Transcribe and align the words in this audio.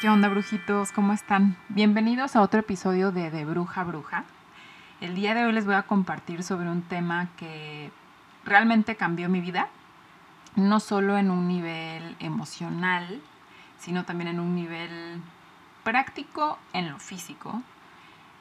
¿Qué 0.00 0.08
onda, 0.08 0.28
brujitos? 0.28 0.92
¿Cómo 0.92 1.12
están? 1.12 1.56
Bienvenidos 1.68 2.36
a 2.36 2.42
otro 2.42 2.60
episodio 2.60 3.10
de 3.10 3.32
De 3.32 3.44
Bruja 3.44 3.82
Bruja. 3.82 4.22
El 5.00 5.16
día 5.16 5.34
de 5.34 5.44
hoy 5.44 5.50
les 5.50 5.66
voy 5.66 5.74
a 5.74 5.82
compartir 5.82 6.44
sobre 6.44 6.70
un 6.70 6.82
tema 6.82 7.30
que 7.36 7.90
realmente 8.44 8.94
cambió 8.94 9.28
mi 9.28 9.40
vida, 9.40 9.66
no 10.54 10.78
solo 10.78 11.18
en 11.18 11.32
un 11.32 11.48
nivel 11.48 12.14
emocional, 12.20 13.20
sino 13.80 14.04
también 14.04 14.28
en 14.28 14.38
un 14.38 14.54
nivel 14.54 15.20
práctico 15.82 16.60
en 16.72 16.90
lo 16.90 17.00
físico, 17.00 17.60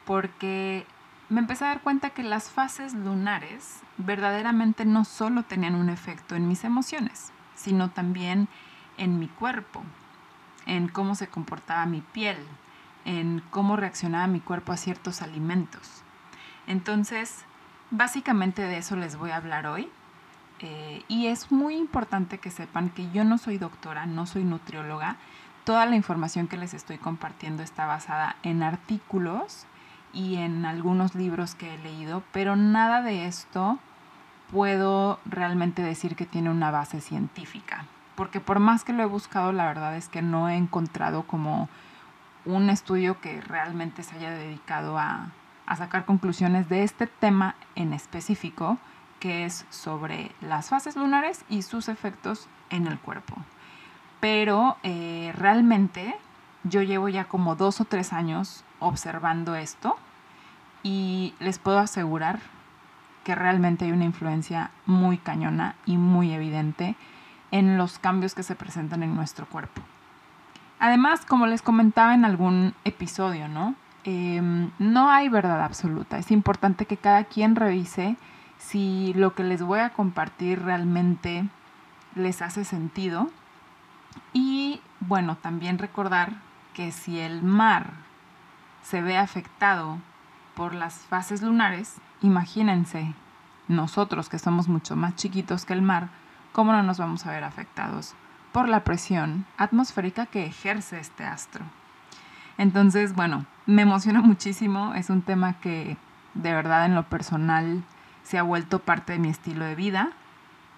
porque 0.06 0.86
me 1.28 1.40
empecé 1.40 1.66
a 1.66 1.70
dar 1.70 1.82
cuenta 1.82 2.12
que 2.12 2.22
las 2.22 2.52
fases 2.52 2.94
lunares 2.94 3.82
verdaderamente 3.98 4.86
no 4.86 5.06
solo 5.06 5.42
tenían 5.42 5.74
un 5.74 5.90
efecto 5.90 6.36
en 6.36 6.48
mis 6.48 6.64
emociones, 6.64 7.32
sino 7.56 7.90
también 7.90 8.48
en 9.00 9.18
mi 9.18 9.28
cuerpo, 9.28 9.82
en 10.68 10.90
cómo 10.90 11.16
se 11.16 11.28
comportaba 11.28 11.86
mi 11.86 12.02
piel, 12.02 12.38
en 13.06 13.42
cómo 13.50 13.78
reaccionaba 13.78 14.28
mi 14.28 14.42
cuerpo 14.42 14.74
a 14.74 14.78
ciertos 14.78 15.22
alimentos. 15.22 16.04
Entonces, 16.68 17.46
básicamente 17.90 18.62
de 18.62 18.78
eso 18.78 18.96
les 18.96 19.16
voy 19.16 19.32
a 19.32 19.38
hablar 19.38 19.66
hoy. 19.66 19.90
Eh, 20.60 21.04
y 21.08 21.28
es 21.28 21.52
muy 21.52 21.76
importante 21.76 22.40
que 22.40 22.52
sepan 22.52 22.90
que 22.90 23.10
yo 23.12 23.24
no 23.24 23.38
soy 23.38 23.58
doctora, 23.58 24.06
no 24.06 24.26
soy 24.26 24.44
nutrióloga. 24.44 25.16
Toda 25.64 25.86
la 25.86 25.96
información 25.96 26.48
que 26.48 26.58
les 26.58 26.74
estoy 26.74 26.98
compartiendo 26.98 27.64
está 27.64 27.86
basada 27.86 28.36
en 28.44 28.64
artículos 28.64 29.66
y 30.14 30.36
en 30.36 30.66
algunos 30.66 31.16
libros 31.16 31.56
que 31.56 31.76
he 31.76 31.78
leído, 31.78 32.24
pero 32.32 32.56
nada 32.56 33.02
de 33.02 33.28
esto 33.28 33.78
puedo 34.52 35.20
realmente 35.26 35.82
decir 35.82 36.16
que 36.16 36.26
tiene 36.26 36.50
una 36.50 36.72
base 36.72 37.02
científica 37.02 37.86
porque 38.18 38.42
por 38.42 38.58
más 38.58 38.84
que 38.84 38.94
lo 38.94 39.04
he 39.04 39.06
buscado, 39.06 39.52
la 39.52 39.68
verdad 39.68 39.96
es 39.96 40.10
que 40.10 40.24
no 40.24 40.50
he 40.50 40.56
encontrado 40.56 41.22
como 41.28 41.70
un 42.46 42.72
estudio 42.72 43.22
que 43.22 43.42
realmente 43.42 44.02
se 44.02 44.16
haya 44.16 44.32
dedicado 44.32 44.98
a, 44.98 45.30
sacar 45.78 46.06
conclusiones 46.06 46.68
de 46.68 46.84
este 46.84 47.06
tema 47.06 47.54
en 47.76 47.94
específico, 47.94 48.80
que 49.20 49.46
es 49.46 49.66
sobre 49.70 50.32
las 50.42 50.70
fases 50.70 50.96
lunares 50.96 51.46
y 51.48 51.62
sus 51.62 51.90
efectos 51.90 52.48
en 52.72 52.88
el 52.88 52.98
cuerpo. 52.98 53.36
Pero 54.20 54.78
eh, 54.82 55.32
realmente 55.36 56.16
yo 56.64 56.82
llevo 56.82 57.10
ya 57.10 57.26
como 57.26 57.56
dos 57.56 57.82
o 57.82 57.86
tres 57.86 58.14
años 58.14 58.64
observando 58.80 59.56
esto 59.56 59.96
y 60.82 61.36
les 61.40 61.60
puedo 61.60 61.78
asegurar 61.78 62.40
que 63.24 63.36
realmente 63.36 63.86
hay 63.86 63.92
una 63.92 64.06
influencia 64.06 64.72
muy 64.88 65.20
cañona 65.20 65.76
y 65.86 65.98
muy 65.98 66.32
evidente 66.34 66.96
en 67.52 67.78
los 67.78 68.00
cambios 68.00 68.36
que 68.36 68.44
se 68.44 68.56
presentan 68.56 69.04
en 69.04 69.16
nuestro 69.16 69.46
cuerpo. 69.46 69.82
Además, 70.80 71.26
como 71.26 71.48
les 71.48 71.62
comentaba 71.62 72.14
en 72.14 72.26
algún 72.26 72.74
episodio, 72.84 73.48
¿no? 73.48 73.76
Em, 74.04 74.72
no 74.80 75.10
hay 75.10 75.28
verdad 75.28 75.64
absoluta. 75.64 76.18
Es 76.18 76.32
importante 76.32 76.86
que 76.86 76.98
cada 76.98 77.24
quien 77.26 77.56
revise 77.56 78.16
si 78.58 79.14
lo 79.16 79.34
que 79.34 79.44
les 79.44 79.62
voy 79.62 79.80
a 79.80 79.90
compartir 79.90 80.62
realmente 80.62 81.48
les 82.16 82.42
hace 82.42 82.64
sentido. 82.64 83.30
Y 84.34 84.82
bueno, 85.00 85.36
también 85.38 85.78
recordar 85.78 86.34
que 86.74 86.92
si 86.92 87.20
el 87.20 87.42
mar 87.42 87.92
se 88.84 89.02
ve 89.02 89.18
afectado 89.18 89.98
por 90.56 90.74
las 90.74 90.96
fases 90.96 91.42
lunares, 91.42 91.98
imagínense 92.22 93.14
nosotros 93.68 94.30
que 94.30 94.40
somos 94.40 94.68
mucho 94.68 94.96
más 94.96 95.16
chiquitos 95.16 95.66
que 95.66 95.74
el 95.74 95.82
mar, 95.82 96.10
¿cómo 96.58 96.72
no 96.72 96.82
nos 96.82 96.98
vamos 96.98 97.24
a 97.28 97.32
ver 97.32 97.44
afectados 97.44 98.16
por 98.52 98.68
la 98.68 98.84
presión 98.84 99.46
atmosférica 99.60 100.26
que 100.26 100.48
ejerce 100.48 101.00
este 101.00 101.24
astro? 101.24 101.64
Entonces, 102.58 103.14
bueno, 103.14 103.46
me 103.68 103.84
emociona 103.84 104.22
muchísimo, 104.24 104.96
es 104.96 105.12
un 105.12 105.22
tema 105.22 105.60
que 105.60 105.98
de 106.34 106.54
verdad 106.54 106.88
en 106.88 106.96
lo 106.96 107.04
personal 107.04 107.84
se 108.24 108.40
ha 108.40 108.42
vuelto 108.42 108.80
parte 108.80 109.14
de 109.14 109.20
mi 109.20 109.30
estilo 109.30 109.66
de 109.66 109.76
vida 109.76 110.14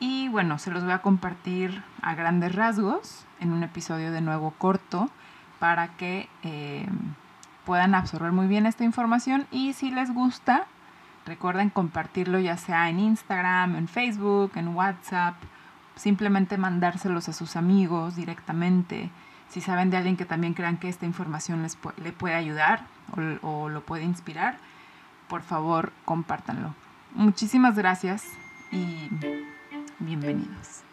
y 0.02 0.28
bueno, 0.28 0.60
se 0.60 0.70
los 0.70 0.84
voy 0.84 0.92
a 0.92 1.02
compartir 1.02 1.82
a 2.02 2.14
grandes 2.14 2.56
rasgos 2.56 3.26
en 3.40 3.54
un 3.54 3.64
episodio 3.64 4.12
de 4.12 4.20
nuevo 4.20 4.52
corto 4.58 5.10
para 5.60 5.96
que 5.96 6.28
eh, 6.44 6.90
puedan 7.64 7.96
absorber 7.96 8.34
muy 8.34 8.48
bien 8.48 8.66
esta 8.66 8.84
información 8.84 9.48
y 9.50 9.72
si 9.72 9.92
les 9.92 10.14
gusta, 10.14 10.66
recuerden 11.26 11.70
compartirlo 11.70 12.38
ya 12.38 12.58
sea 12.58 12.90
en 12.90 13.00
Instagram, 13.00 13.78
en 13.78 13.88
Facebook, 13.88 14.52
en 14.56 14.76
WhatsApp 14.76 15.36
simplemente 16.00 16.58
mandárselos 16.58 17.28
a 17.28 17.34
sus 17.34 17.56
amigos 17.56 18.16
directamente. 18.16 19.10
Si 19.50 19.62
saben 19.62 19.90
de 19.90 19.98
alguien 19.98 20.16
que 20.16 20.26
también 20.26 20.54
crean 20.54 20.78
que 20.78 20.88
esta 20.88 21.06
información 21.06 21.62
les 21.62 21.78
le 22.02 22.12
puede 22.14 22.36
ayudar 22.36 22.86
o, 23.42 23.48
o 23.48 23.70
lo 23.70 23.86
puede 23.86 24.04
inspirar, 24.04 24.58
por 25.28 25.42
favor 25.42 25.92
compártanlo. 26.06 26.74
Muchísimas 27.14 27.76
gracias 27.76 28.24
y 28.72 29.10
bienvenidos. 30.00 30.84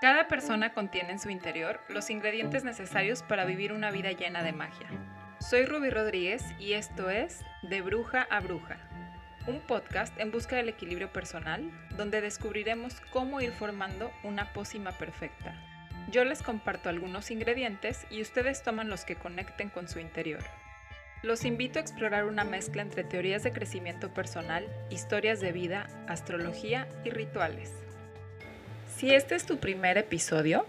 Cada 0.00 0.28
persona 0.28 0.72
contiene 0.72 1.12
en 1.12 1.18
su 1.18 1.30
interior 1.30 1.80
los 1.88 2.10
ingredientes 2.10 2.62
necesarios 2.62 3.22
para 3.22 3.44
vivir 3.44 3.72
una 3.72 3.90
vida 3.90 4.12
llena 4.12 4.42
de 4.42 4.52
magia. 4.52 4.88
Soy 5.40 5.64
Ruby 5.66 5.90
Rodríguez 5.90 6.44
y 6.58 6.72
esto 6.72 7.10
es 7.10 7.42
De 7.62 7.80
Bruja 7.80 8.26
a 8.28 8.40
Bruja, 8.40 8.76
un 9.46 9.60
podcast 9.60 10.12
en 10.18 10.32
busca 10.32 10.56
del 10.56 10.68
equilibrio 10.68 11.12
personal 11.12 11.70
donde 11.96 12.20
descubriremos 12.20 13.00
cómo 13.12 13.40
ir 13.40 13.52
formando 13.52 14.10
una 14.24 14.52
pócima 14.52 14.90
perfecta. 14.90 15.54
Yo 16.10 16.24
les 16.24 16.42
comparto 16.42 16.88
algunos 16.88 17.30
ingredientes 17.30 18.04
y 18.10 18.20
ustedes 18.20 18.64
toman 18.64 18.90
los 18.90 19.04
que 19.04 19.14
conecten 19.14 19.70
con 19.70 19.88
su 19.88 20.00
interior. 20.00 20.42
Los 21.22 21.44
invito 21.44 21.78
a 21.78 21.82
explorar 21.82 22.24
una 22.24 22.42
mezcla 22.42 22.82
entre 22.82 23.04
teorías 23.04 23.44
de 23.44 23.52
crecimiento 23.52 24.12
personal, 24.12 24.66
historias 24.90 25.40
de 25.40 25.52
vida, 25.52 25.86
astrología 26.08 26.88
y 27.04 27.10
rituales. 27.10 27.72
Si 28.96 29.14
este 29.14 29.36
es 29.36 29.46
tu 29.46 29.58
primer 29.58 29.98
episodio, 29.98 30.66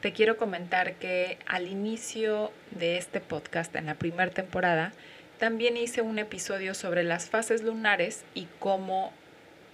te 0.00 0.12
quiero 0.12 0.36
comentar 0.36 0.94
que 0.94 1.38
al 1.46 1.68
inicio 1.68 2.52
de 2.70 2.96
este 2.96 3.20
podcast, 3.20 3.74
en 3.76 3.86
la 3.86 3.94
primera 3.94 4.30
temporada, 4.30 4.92
también 5.38 5.76
hice 5.76 6.00
un 6.00 6.18
episodio 6.18 6.74
sobre 6.74 7.02
las 7.02 7.28
fases 7.28 7.62
lunares 7.62 8.24
y 8.34 8.46
cómo 8.58 9.12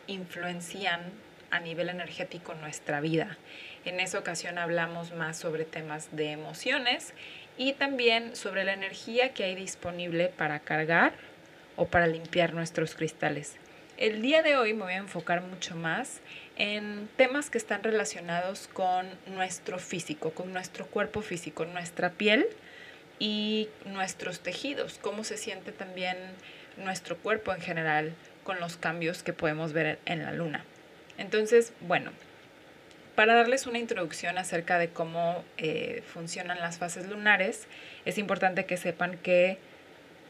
influencian 0.09 1.01
a 1.51 1.61
nivel 1.61 1.89
energético 1.89 2.55
nuestra 2.55 3.01
vida. 3.01 3.39
En 3.85 4.01
esa 4.01 4.19
ocasión 4.19 4.59
hablamos 4.59 5.13
más 5.13 5.39
sobre 5.39 5.65
temas 5.65 6.09
de 6.11 6.33
emociones 6.33 7.15
y 7.57 7.75
también 7.75 8.35
sobre 8.35 8.65
la 8.65 8.73
energía 8.73 9.33
que 9.33 9.45
hay 9.45 9.55
disponible 9.55 10.29
para 10.29 10.59
cargar 10.59 11.13
o 11.77 11.87
para 11.87 12.09
limpiar 12.09 12.53
nuestros 12.53 12.97
cristales. 12.97 13.57
El 13.97 14.23
día 14.23 14.43
de 14.43 14.57
hoy 14.57 14.75
me 14.75 14.83
voy 14.83 14.93
a 14.95 14.99
enfocar 14.99 15.41
mucho 15.41 15.77
más 15.77 16.21
en 16.57 17.09
temas 17.17 17.51
que 17.51 17.59
están 17.59 17.83
relacionados 17.83 18.69
con 18.73 19.07
nuestro 19.27 19.79
físico, 19.79 20.31
con 20.31 20.53
nuestro 20.53 20.87
cuerpo 20.87 21.23
físico, 21.23 21.65
nuestra 21.67 22.11
piel 22.11 22.47
y 23.19 23.69
nuestros 23.85 24.41
tejidos, 24.41 24.99
cómo 25.01 25.25
se 25.25 25.37
siente 25.37 25.73
también 25.73 26.17
nuestro 26.77 27.17
cuerpo 27.17 27.53
en 27.53 27.61
general 27.61 28.15
con 28.45 28.61
los 28.61 28.77
cambios 28.77 29.23
que 29.23 29.33
podemos 29.33 29.73
ver 29.73 29.99
en 30.07 30.23
la 30.23 30.33
luna. 30.33 30.65
Entonces, 31.19 31.73
bueno, 31.81 32.11
para 33.15 33.35
darles 33.35 33.67
una 33.67 33.79
introducción 33.79 34.39
acerca 34.39 34.79
de 34.79 34.91
cómo 34.91 35.43
eh, 35.57 36.03
funcionan 36.13 36.61
las 36.61 36.79
fases 36.79 37.09
lunares, 37.09 37.67
es 38.05 38.19
importante 38.19 38.67
que 38.67 38.77
sepan 38.77 39.17
que 39.19 39.59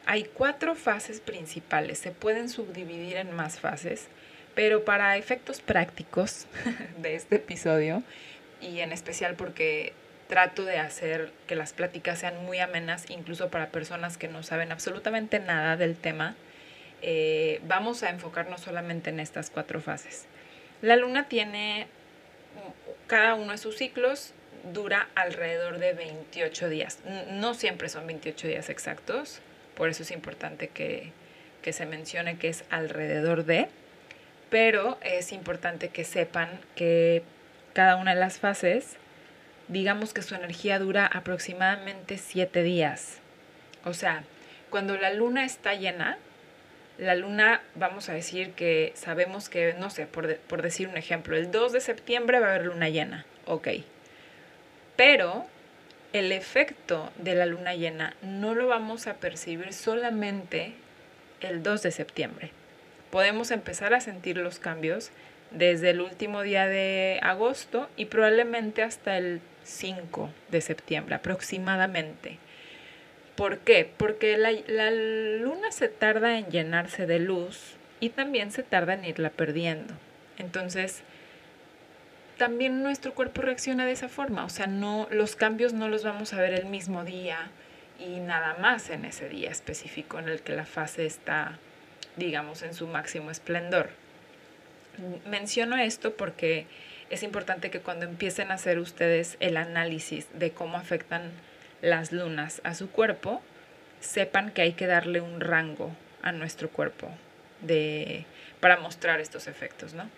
hay 0.06 0.24
cuatro 0.24 0.76
fases 0.76 1.20
principales, 1.20 1.98
se 1.98 2.12
pueden 2.12 2.48
subdividir 2.48 3.16
en 3.16 3.34
más 3.34 3.58
fases, 3.58 4.06
pero 4.56 4.84
para 4.84 5.16
efectos 5.16 5.60
prácticos 5.60 6.46
de 6.98 7.14
este 7.14 7.36
episodio, 7.36 8.02
y 8.60 8.80
en 8.80 8.90
especial 8.90 9.36
porque 9.36 9.92
trato 10.28 10.64
de 10.64 10.78
hacer 10.78 11.30
que 11.46 11.54
las 11.54 11.72
pláticas 11.72 12.18
sean 12.18 12.44
muy 12.44 12.58
amenas, 12.58 13.08
incluso 13.08 13.48
para 13.48 13.68
personas 13.68 14.18
que 14.18 14.26
no 14.26 14.42
saben 14.42 14.72
absolutamente 14.72 15.38
nada 15.38 15.76
del 15.76 15.94
tema, 15.94 16.34
eh, 17.02 17.60
vamos 17.68 18.02
a 18.02 18.10
enfocarnos 18.10 18.62
solamente 18.62 19.10
en 19.10 19.20
estas 19.20 19.50
cuatro 19.50 19.80
fases. 19.80 20.24
La 20.82 20.96
luna 20.96 21.28
tiene, 21.28 21.86
cada 23.06 23.34
uno 23.34 23.52
de 23.52 23.58
sus 23.58 23.76
ciclos 23.76 24.32
dura 24.72 25.08
alrededor 25.14 25.78
de 25.78 25.92
28 25.92 26.68
días. 26.68 26.98
No 27.30 27.54
siempre 27.54 27.88
son 27.88 28.06
28 28.06 28.48
días 28.48 28.68
exactos, 28.68 29.40
por 29.76 29.88
eso 29.88 30.02
es 30.02 30.10
importante 30.10 30.68
que, 30.68 31.12
se 31.70 31.84
mencione 31.84 32.38
que 32.38 32.48
es 32.48 32.64
alrededor 32.70 33.44
de, 33.44 33.68
pero 34.50 34.98
es 35.02 35.32
importante 35.32 35.88
que 35.88 36.04
sepan 36.04 36.60
que 36.74 37.22
cada 37.72 37.96
una 37.96 38.14
de 38.14 38.20
las 38.20 38.38
fases, 38.38 38.96
digamos 39.68 40.12
que 40.12 40.22
su 40.22 40.34
energía 40.34 40.78
dura 40.78 41.06
aproximadamente 41.06 42.18
siete 42.18 42.62
días. 42.62 43.18
O 43.84 43.92
sea, 43.92 44.24
cuando 44.70 44.96
la 44.96 45.12
luna 45.12 45.44
está 45.44 45.74
llena, 45.74 46.18
la 46.98 47.14
luna, 47.14 47.60
vamos 47.74 48.08
a 48.08 48.14
decir 48.14 48.52
que 48.52 48.92
sabemos 48.94 49.48
que, 49.48 49.74
no 49.74 49.90
sé, 49.90 50.06
por, 50.06 50.36
por 50.38 50.62
decir 50.62 50.88
un 50.88 50.96
ejemplo, 50.96 51.36
el 51.36 51.50
2 51.50 51.72
de 51.72 51.80
septiembre 51.80 52.40
va 52.40 52.46
a 52.46 52.50
haber 52.50 52.66
luna 52.66 52.88
llena, 52.88 53.26
ok. 53.44 53.68
Pero 54.96 55.46
el 56.12 56.32
efecto 56.32 57.12
de 57.18 57.34
la 57.34 57.46
luna 57.46 57.74
llena 57.74 58.16
no 58.22 58.54
lo 58.54 58.66
vamos 58.68 59.06
a 59.06 59.14
percibir 59.14 59.74
solamente 59.74 60.72
el 61.40 61.62
2 61.62 61.82
de 61.82 61.90
septiembre. 61.90 62.50
Podemos 63.10 63.50
empezar 63.50 63.94
a 63.94 64.00
sentir 64.00 64.36
los 64.36 64.58
cambios 64.58 65.10
desde 65.50 65.90
el 65.90 66.00
último 66.00 66.42
día 66.42 66.66
de 66.66 67.18
agosto 67.22 67.88
y 67.96 68.06
probablemente 68.06 68.82
hasta 68.82 69.16
el 69.16 69.40
5 69.64 70.30
de 70.50 70.60
septiembre 70.60 71.14
aproximadamente. 71.14 72.38
¿Por 73.36 73.58
qué? 73.58 73.90
Porque 73.96 74.36
la, 74.36 74.50
la, 74.66 74.90
luna 74.90 75.70
se 75.70 75.88
tarda 75.88 76.38
en 76.38 76.46
llenarse 76.46 77.06
de 77.06 77.18
luz 77.18 77.76
y 78.00 78.10
también 78.10 78.50
se 78.50 78.62
tarda 78.62 78.94
en 78.94 79.04
irla 79.04 79.30
perdiendo. 79.30 79.94
Entonces, 80.38 81.02
también 82.38 82.82
nuestro 82.82 83.14
cuerpo 83.14 83.42
reacciona 83.42 83.84
de 83.84 83.92
esa 83.92 84.08
forma. 84.08 84.44
O 84.44 84.48
sea, 84.48 84.66
no, 84.66 85.06
los 85.10 85.36
cambios 85.36 85.72
no 85.72 85.88
los 85.88 86.04
vamos 86.04 86.32
a 86.32 86.40
ver 86.40 86.54
el 86.54 86.66
mismo 86.66 87.04
día 87.04 87.50
y 87.98 88.20
nada 88.20 88.56
más 88.60 88.90
en 88.90 89.04
ese 89.04 89.28
día 89.28 89.50
específico 89.50 90.18
en 90.18 90.28
el 90.28 90.40
que 90.42 90.54
la 90.54 90.66
fase 90.66 91.06
está, 91.06 91.58
digamos, 92.16 92.62
en 92.62 92.74
su 92.74 92.86
máximo 92.86 93.30
esplendor. 93.30 93.90
Menciono 95.26 95.76
esto 95.76 96.16
porque 96.16 96.66
es 97.10 97.22
importante 97.22 97.70
que 97.70 97.80
cuando 97.80 98.06
empiecen 98.06 98.50
a 98.50 98.54
hacer 98.54 98.78
ustedes 98.78 99.36
el 99.40 99.56
análisis 99.56 100.26
de 100.34 100.50
cómo 100.50 100.78
afectan 100.78 101.30
las 101.82 102.12
lunas 102.12 102.60
a 102.64 102.74
su 102.74 102.90
cuerpo, 102.90 103.42
sepan 104.00 104.50
que 104.50 104.62
hay 104.62 104.72
que 104.72 104.86
darle 104.86 105.20
un 105.20 105.40
rango 105.40 105.94
a 106.22 106.32
nuestro 106.32 106.70
cuerpo 106.70 107.10
de, 107.60 108.24
para 108.60 108.78
mostrar 108.78 109.20
estos 109.20 109.46
efectos, 109.46 109.94
¿no? 109.94 110.08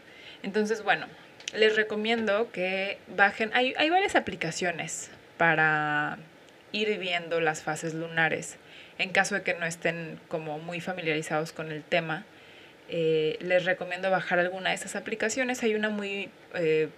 Entonces, 0.42 0.82
bueno, 0.82 1.06
les 1.54 1.76
recomiendo 1.76 2.50
que 2.52 2.98
bajen, 3.08 3.50
hay, 3.54 3.74
hay 3.76 3.90
varias 3.90 4.16
aplicaciones 4.16 5.10
para 5.36 6.18
ir 6.72 6.98
viendo 6.98 7.40
las 7.40 7.62
fases 7.62 7.94
lunares. 7.94 8.56
En 8.98 9.10
caso 9.10 9.36
de 9.36 9.42
que 9.42 9.54
no 9.54 9.64
estén 9.64 10.18
como 10.28 10.58
muy 10.58 10.80
familiarizados 10.80 11.52
con 11.52 11.70
el 11.70 11.82
tema, 11.82 12.24
eh, 12.88 13.36
les 13.40 13.64
recomiendo 13.64 14.10
bajar 14.10 14.38
alguna 14.38 14.70
de 14.70 14.74
esas 14.74 14.96
aplicaciones. 14.96 15.62
Hay 15.62 15.74
una 15.74 15.88
muy, 15.88 16.30
eh, 16.54 16.88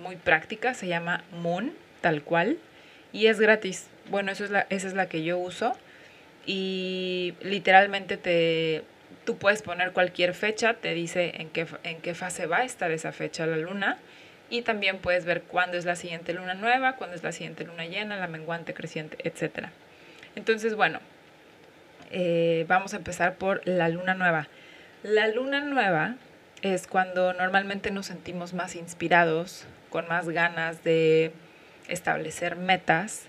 muy 0.00 0.16
práctica, 0.16 0.74
se 0.74 0.86
llama 0.86 1.24
Moon, 1.32 1.72
tal 2.00 2.22
cual, 2.22 2.58
y 3.12 3.26
es 3.26 3.40
gratis. 3.40 3.88
Bueno, 4.10 4.30
eso 4.32 4.44
es 4.44 4.50
la, 4.50 4.66
esa 4.70 4.86
es 4.86 4.94
la 4.94 5.08
que 5.08 5.24
yo 5.24 5.38
uso. 5.38 5.72
Y 6.46 7.34
literalmente 7.42 8.16
te, 8.16 8.82
tú 9.24 9.36
puedes 9.36 9.62
poner 9.62 9.92
cualquier 9.92 10.34
fecha, 10.34 10.74
te 10.74 10.94
dice 10.94 11.32
en 11.36 11.50
qué, 11.50 11.66
en 11.84 12.00
qué 12.00 12.14
fase 12.14 12.46
va 12.46 12.58
a 12.58 12.64
estar 12.64 12.90
esa 12.90 13.12
fecha 13.12 13.46
la 13.46 13.56
luna. 13.56 13.98
Y 14.50 14.62
también 14.62 14.98
puedes 14.98 15.24
ver 15.24 15.42
cuándo 15.42 15.78
es 15.78 15.84
la 15.84 15.96
siguiente 15.96 16.32
luna 16.32 16.54
nueva, 16.54 16.96
cuándo 16.96 17.14
es 17.16 17.22
la 17.22 17.32
siguiente 17.32 17.64
luna 17.64 17.86
llena, 17.86 18.16
la 18.16 18.26
menguante, 18.26 18.74
creciente, 18.74 19.16
etc. 19.22 19.68
Entonces, 20.34 20.74
bueno, 20.74 21.00
eh, 22.10 22.64
vamos 22.68 22.94
a 22.94 22.98
empezar 22.98 23.36
por 23.36 23.66
la 23.66 23.88
luna 23.88 24.14
nueva. 24.14 24.48
La 25.02 25.28
luna 25.28 25.60
nueva 25.60 26.16
es 26.62 26.86
cuando 26.86 27.32
normalmente 27.32 27.90
nos 27.90 28.06
sentimos 28.06 28.52
más 28.52 28.74
inspirados, 28.76 29.64
con 29.88 30.08
más 30.08 30.28
ganas 30.28 30.84
de 30.84 31.32
establecer 31.88 32.56
metas 32.56 33.26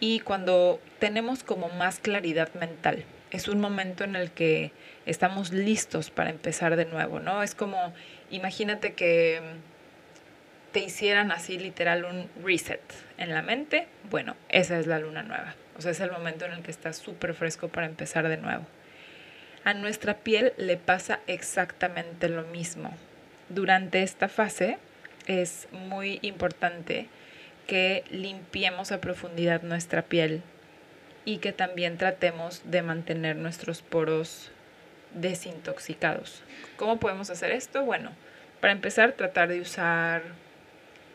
y 0.00 0.20
cuando 0.20 0.80
tenemos 0.98 1.42
como 1.42 1.68
más 1.68 1.98
claridad 1.98 2.52
mental. 2.54 3.04
Es 3.30 3.48
un 3.48 3.60
momento 3.60 4.04
en 4.04 4.16
el 4.16 4.30
que 4.30 4.72
estamos 5.06 5.52
listos 5.52 6.10
para 6.10 6.30
empezar 6.30 6.76
de 6.76 6.86
nuevo, 6.86 7.20
¿no? 7.20 7.42
Es 7.42 7.54
como, 7.54 7.92
imagínate 8.30 8.94
que 8.94 9.40
te 10.72 10.80
hicieran 10.80 11.32
así 11.32 11.58
literal 11.58 12.04
un 12.04 12.28
reset 12.42 12.80
en 13.18 13.30
la 13.30 13.42
mente. 13.42 13.86
Bueno, 14.10 14.36
esa 14.48 14.78
es 14.78 14.86
la 14.86 14.98
luna 14.98 15.22
nueva. 15.22 15.54
Es 15.86 16.00
el 16.00 16.10
momento 16.10 16.44
en 16.44 16.52
el 16.52 16.62
que 16.62 16.70
estás 16.70 16.96
súper 16.96 17.34
fresco 17.34 17.68
para 17.68 17.86
empezar 17.86 18.28
de 18.28 18.36
nuevo. 18.36 18.66
A 19.64 19.74
nuestra 19.74 20.18
piel 20.18 20.52
le 20.56 20.76
pasa 20.76 21.20
exactamente 21.26 22.28
lo 22.28 22.42
mismo. 22.44 22.94
Durante 23.48 24.02
esta 24.02 24.28
fase 24.28 24.78
es 25.26 25.68
muy 25.72 26.18
importante 26.22 27.08
que 27.66 28.04
limpiemos 28.10 28.92
a 28.92 29.00
profundidad 29.00 29.62
nuestra 29.62 30.02
piel 30.02 30.42
y 31.24 31.38
que 31.38 31.52
también 31.52 31.98
tratemos 31.98 32.62
de 32.64 32.82
mantener 32.82 33.36
nuestros 33.36 33.82
poros 33.82 34.50
desintoxicados. 35.14 36.42
¿Cómo 36.76 36.98
podemos 36.98 37.30
hacer 37.30 37.52
esto? 37.52 37.84
Bueno, 37.84 38.12
para 38.60 38.72
empezar, 38.72 39.12
tratar 39.12 39.48
de 39.48 39.60
usar 39.60 40.22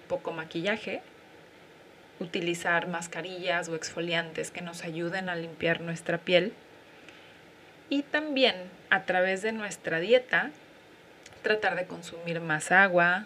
poco 0.07 0.31
maquillaje, 0.31 1.01
utilizar 2.19 2.87
mascarillas 2.87 3.67
o 3.69 3.75
exfoliantes 3.75 4.51
que 4.51 4.61
nos 4.61 4.83
ayuden 4.83 5.29
a 5.29 5.35
limpiar 5.35 5.81
nuestra 5.81 6.17
piel 6.17 6.53
y 7.89 8.03
también 8.03 8.55
a 8.89 9.03
través 9.03 9.41
de 9.41 9.51
nuestra 9.51 9.99
dieta 9.99 10.51
tratar 11.41 11.75
de 11.75 11.85
consumir 11.85 12.39
más 12.39 12.71
agua 12.71 13.25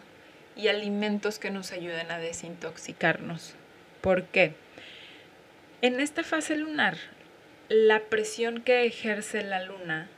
y 0.56 0.68
alimentos 0.68 1.40
que 1.40 1.52
nos 1.52 1.72
ayuden 1.72 2.12
a 2.12 2.20
desintoxicarnos. 2.20 3.56
¿Por 4.02 4.24
qué? 4.26 4.54
En 5.82 6.00
esta 6.02 6.24
fase 6.24 6.58
lunar, 6.58 6.98
la 7.70 8.02
presión 8.02 8.62
que 8.62 8.86
ejerce 8.86 9.44
la 9.44 9.64
luna 9.64 10.10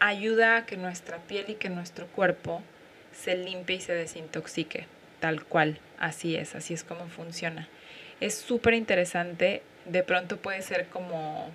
ayuda 0.00 0.56
a 0.56 0.66
que 0.66 0.76
nuestra 0.76 1.18
piel 1.18 1.50
y 1.50 1.54
que 1.54 1.68
nuestro 1.68 2.06
cuerpo 2.06 2.62
se 3.12 3.36
limpie 3.36 3.76
y 3.76 3.80
se 3.80 3.94
desintoxique, 3.94 4.86
tal 5.20 5.44
cual, 5.44 5.78
así 5.98 6.36
es, 6.36 6.54
así 6.54 6.72
es 6.72 6.84
como 6.84 7.08
funciona. 7.08 7.68
Es 8.22 8.36
súper 8.36 8.74
interesante, 8.74 9.62
de 9.84 10.04
pronto 10.04 10.36
puede 10.36 10.62
ser 10.62 10.86
como 10.86 11.50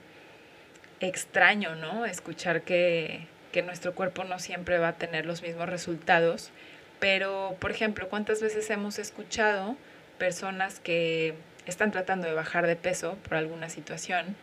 extraño, 0.99 1.75
¿no? 1.75 2.05
Escuchar 2.05 2.63
que, 2.63 3.25
nuestro 3.65 3.95
cuerpo 3.95 4.25
no 4.25 4.37
siempre 4.37 4.77
va 4.77 4.89
a 4.89 4.97
tener 4.97 5.25
los 5.25 5.41
mismos 5.41 5.69
resultados. 5.69 6.51
Pero, 6.99 7.55
por 7.59 7.71
ejemplo, 7.71 8.09
¿cuántas 8.09 8.41
veces 8.41 8.69
hemos 8.69 8.99
escuchado 8.99 9.77
personas 10.17 10.81
que 10.81 11.35
están 11.65 11.91
tratando 11.91 12.27
de 12.27 12.33
bajar 12.33 12.67
de 12.67 12.75
peso 12.75 13.17
por 13.23 13.35
alguna 13.37 13.69
situación 13.69 14.35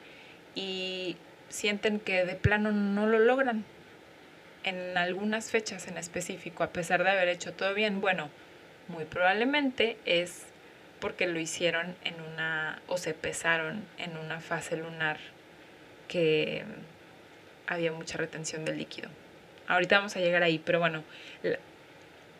y 0.54 1.18
sienten 1.50 2.00
que 2.00 2.24
de 2.24 2.36
plano 2.36 2.72
no 2.72 3.06
lo 3.06 3.18
logran 3.18 3.66
en 4.64 4.96
algunas 4.96 5.50
fechas 5.50 5.88
en 5.88 5.98
específico, 5.98 6.64
a 6.64 6.70
pesar 6.70 7.04
de 7.04 7.10
haber 7.10 7.28
hecho 7.28 7.52
todo 7.52 7.74
bien? 7.74 8.00
Bueno, 8.00 8.30
muy 8.88 9.04
probablemente 9.04 9.98
es 10.06 10.53
porque 11.04 11.26
lo 11.26 11.38
hicieron 11.38 11.94
en 12.02 12.14
una 12.18 12.80
o 12.86 12.96
se 12.96 13.12
pesaron 13.12 13.84
en 13.98 14.16
una 14.16 14.40
fase 14.40 14.78
lunar 14.78 15.18
que 16.08 16.64
había 17.66 17.92
mucha 17.92 18.16
retención 18.16 18.64
del 18.64 18.78
líquido. 18.78 19.10
Ahorita 19.68 19.98
vamos 19.98 20.16
a 20.16 20.20
llegar 20.20 20.42
ahí, 20.42 20.58
pero 20.58 20.78
bueno, 20.78 21.04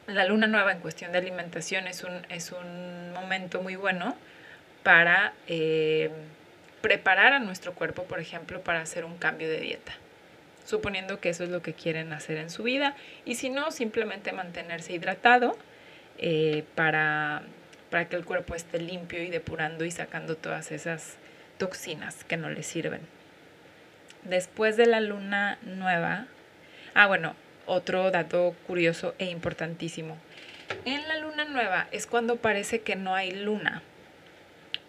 la, 0.06 0.24
luna 0.24 0.46
nueva 0.46 0.72
en 0.72 0.80
cuestión 0.80 1.12
de 1.12 1.18
alimentación 1.18 1.86
es 1.88 2.04
un, 2.04 2.22
es 2.30 2.52
un 2.52 3.12
momento 3.12 3.60
muy 3.60 3.76
bueno 3.76 4.16
para 4.82 5.34
eh, 5.46 6.08
preparar 6.80 7.34
a 7.34 7.40
nuestro 7.40 7.74
cuerpo, 7.74 8.04
por 8.04 8.18
ejemplo, 8.18 8.62
para 8.62 8.80
hacer 8.80 9.04
un 9.04 9.18
cambio 9.18 9.46
de 9.46 9.60
dieta, 9.60 9.92
suponiendo 10.64 11.20
que 11.20 11.28
eso 11.28 11.44
es 11.44 11.50
lo 11.50 11.60
que 11.60 11.74
quieren 11.74 12.14
hacer 12.14 12.38
en 12.38 12.48
su 12.48 12.62
vida, 12.62 12.96
y 13.26 13.34
si 13.34 13.50
no, 13.50 13.70
simplemente 13.72 14.32
mantenerse 14.32 14.94
hidratado 14.94 15.58
eh, 16.16 16.64
para, 16.74 17.42
para 17.94 18.08
que 18.08 18.16
el 18.16 18.24
cuerpo 18.24 18.56
esté 18.56 18.80
limpio 18.80 19.22
y 19.22 19.30
depurando 19.30 19.84
y 19.84 19.92
sacando 19.92 20.36
todas 20.36 20.72
esas 20.72 21.14
toxinas 21.58 22.24
que 22.24 22.36
no 22.36 22.50
le 22.50 22.64
sirven 22.64 23.00
después 24.24 24.76
de 24.76 24.86
la 24.86 25.00
luna 25.00 25.58
nueva, 25.62 26.26
ah 26.94 27.06
bueno, 27.06 27.36
otro 27.66 28.10
dato 28.10 28.54
curioso 28.66 29.14
e 29.18 29.26
importantísimo. 29.26 30.16
En 30.84 31.06
la 31.08 31.18
luna 31.18 31.44
nueva 31.44 31.86
es 31.92 32.06
cuando 32.06 32.36
parece 32.36 32.80
que 32.80 32.96
no 32.96 33.14
hay 33.14 33.30
luna, 33.30 33.82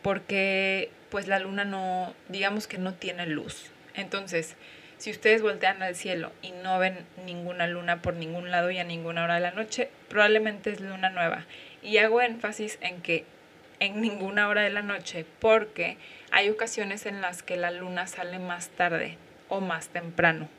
porque 0.02 0.90
pues 1.12 1.28
la 1.28 1.40
luna 1.40 1.66
no, 1.66 2.14
digamos 2.30 2.68
que 2.68 2.78
no 2.78 2.94
tiene 2.94 3.28
luz. 3.28 3.72
Entonces, 3.94 4.56
si 4.98 5.12
ustedes 5.12 5.42
voltean 5.42 5.84
al 5.84 5.96
cielo 5.96 6.32
y 6.42 6.52
no 6.52 6.80
ven 6.80 7.06
ninguna 7.26 7.68
luna 7.68 8.02
por 8.02 8.16
ningún 8.16 8.52
lado 8.52 8.72
y 8.72 8.80
a 8.80 8.84
ninguna 8.84 9.24
hora 9.24 9.36
de 9.36 9.42
la 9.42 9.52
noche, 9.52 9.90
probablemente 10.10 10.72
es 10.72 10.80
luna 10.80 11.10
nueva. 11.10 11.46
Y 11.86 11.98
hago 12.00 12.22
énfasis 12.22 12.78
en 12.82 13.02
que 13.02 13.26
en 13.80 14.02
ninguna 14.02 14.48
hora 14.48 14.62
de 14.62 14.70
la 14.70 14.82
noche, 14.82 15.26
porque 15.40 15.98
hay 16.32 16.50
ocasiones 16.50 17.06
en 17.06 17.22
las 17.22 17.44
que 17.44 17.58
la 17.58 17.72
luna 17.72 18.08
sale 18.08 18.40
más 18.40 18.70
tarde 18.70 19.18
o 19.50 19.62
más 19.62 19.90
temprano. 19.90 20.50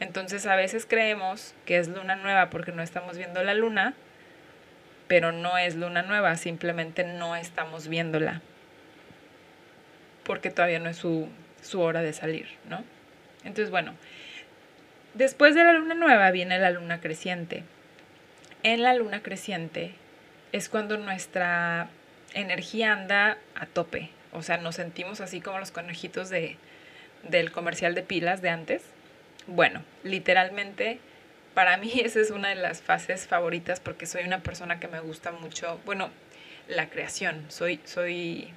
Entonces 0.00 0.46
a 0.46 0.56
veces 0.56 0.86
creemos 0.86 1.54
que 1.66 1.78
es 1.78 1.88
luna 1.88 2.16
nueva 2.16 2.50
porque 2.50 2.72
no 2.72 2.82
estamos 2.82 3.16
viendo 3.16 3.42
la 3.42 3.54
luna, 3.54 3.94
pero 5.06 5.32
no 5.32 5.56
es 5.58 5.74
luna 5.74 6.02
nueva, 6.02 6.36
simplemente 6.36 7.04
no 7.04 7.34
estamos 7.34 7.88
viéndola 7.88 8.42
porque 10.24 10.50
todavía 10.50 10.78
no 10.78 10.90
es 10.90 10.96
su, 10.98 11.28
su 11.62 11.80
hora 11.80 12.02
de 12.02 12.12
salir, 12.12 12.48
¿no? 12.68 12.84
Entonces, 13.44 13.70
bueno, 13.70 13.94
Después 15.18 15.56
de 15.56 15.64
la 15.64 15.72
luna 15.72 15.94
nueva 15.94 16.30
viene 16.30 16.60
la 16.60 16.70
luna 16.70 17.00
creciente. 17.00 17.64
En 18.62 18.82
la 18.82 18.94
luna 18.94 19.20
creciente 19.20 19.94
es 20.52 20.68
cuando 20.68 20.96
nuestra 20.96 21.88
energía 22.34 22.92
anda 22.92 23.38
a 23.54 23.66
tope. 23.66 24.10
O 24.32 24.42
sea, 24.42 24.58
nos 24.58 24.76
sentimos 24.76 25.20
así 25.20 25.40
como 25.40 25.58
los 25.58 25.70
conejitos 25.70 26.28
de, 26.28 26.56
del 27.22 27.52
comercial 27.52 27.94
de 27.94 28.02
pilas 28.02 28.42
de 28.42 28.50
antes. 28.50 28.82
Bueno, 29.46 29.82
literalmente 30.04 31.00
para 31.58 31.76
mí 31.76 31.90
esa 32.04 32.20
es 32.20 32.30
una 32.30 32.50
de 32.50 32.54
las 32.54 32.82
fases 32.82 33.26
favoritas 33.26 33.80
porque 33.80 34.06
soy 34.06 34.22
una 34.24 34.40
persona 34.44 34.78
que 34.78 34.86
me 34.86 35.00
gusta 35.00 35.32
mucho, 35.32 35.80
bueno, 35.84 36.10
la 36.68 36.88
creación. 36.88 37.44
Soy, 37.48 37.80
soy, 37.84 38.48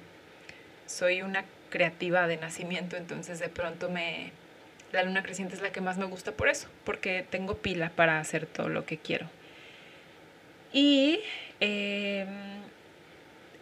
soy 0.86 1.22
una 1.22 1.44
creativa 1.70 2.28
de 2.28 2.36
nacimiento, 2.36 2.96
entonces 2.96 3.40
de 3.40 3.48
pronto 3.48 3.90
me... 3.90 4.30
La 4.92 5.02
luna 5.02 5.22
creciente 5.22 5.54
es 5.54 5.62
la 5.62 5.72
que 5.72 5.80
más 5.80 5.96
me 5.96 6.04
gusta 6.04 6.32
por 6.32 6.48
eso, 6.48 6.68
porque 6.84 7.26
tengo 7.28 7.56
pila 7.56 7.90
para 7.96 8.20
hacer 8.20 8.46
todo 8.46 8.68
lo 8.68 8.84
que 8.84 8.98
quiero. 8.98 9.26
Y 10.72 11.20
em, 11.60 12.28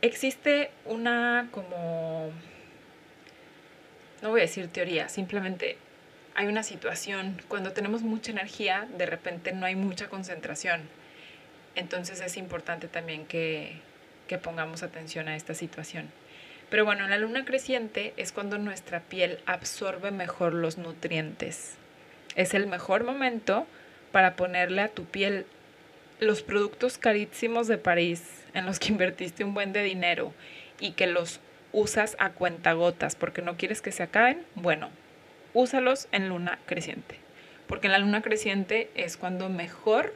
existe 0.02 0.70
una 0.84 1.48
como, 1.50 2.30
no 4.22 4.30
voy 4.30 4.40
a 4.40 4.42
decir 4.42 4.68
teoría, 4.68 5.08
simplemente 5.08 5.76
hay 6.34 6.46
una 6.46 6.62
situación, 6.62 7.42
cuando 7.48 7.72
tenemos 7.72 8.02
mucha 8.02 8.30
energía, 8.30 8.86
de 8.96 9.06
repente 9.06 9.52
no 9.52 9.66
hay 9.66 9.74
mucha 9.74 10.08
concentración. 10.08 10.82
Entonces 11.74 12.20
es 12.20 12.36
importante 12.36 12.88
también 12.88 13.26
que, 13.26 13.74
que 14.28 14.38
pongamos 14.38 14.82
atención 14.82 15.28
a 15.28 15.36
esta 15.36 15.54
situación. 15.54 16.10
Pero 16.70 16.84
bueno, 16.84 17.04
en 17.04 17.10
la 17.10 17.18
luna 17.18 17.44
creciente 17.44 18.14
es 18.16 18.30
cuando 18.30 18.56
nuestra 18.58 19.00
piel 19.00 19.40
absorbe 19.44 20.12
mejor 20.12 20.54
los 20.54 20.78
nutrientes. 20.78 21.74
Es 22.36 22.54
el 22.54 22.68
mejor 22.68 23.02
momento 23.02 23.66
para 24.12 24.36
ponerle 24.36 24.82
a 24.82 24.88
tu 24.88 25.04
piel 25.04 25.46
los 26.20 26.42
productos 26.42 26.98
carísimos 26.98 27.66
de 27.66 27.78
París 27.78 28.22
en 28.52 28.66
los 28.66 28.78
que 28.78 28.88
invertiste 28.92 29.42
un 29.42 29.54
buen 29.54 29.72
de 29.72 29.82
dinero 29.82 30.32
y 30.78 30.92
que 30.92 31.06
los 31.06 31.40
usas 31.72 32.16
a 32.18 32.30
cuentagotas 32.30 33.16
porque 33.16 33.42
no 33.42 33.56
quieres 33.56 33.80
que 33.80 33.92
se 33.92 34.02
acaben, 34.02 34.44
bueno, 34.54 34.90
úsalos 35.54 36.08
en 36.12 36.28
luna 36.28 36.58
creciente. 36.66 37.16
Porque 37.66 37.86
en 37.86 37.92
la 37.92 37.98
luna 37.98 38.22
creciente 38.22 38.90
es 38.94 39.16
cuando 39.16 39.48
mejor 39.48 40.14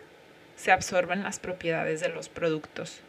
se 0.56 0.72
absorben 0.72 1.22
las 1.22 1.38
propiedades 1.38 2.00
de 2.00 2.08
los 2.08 2.28
productos. 2.28 3.00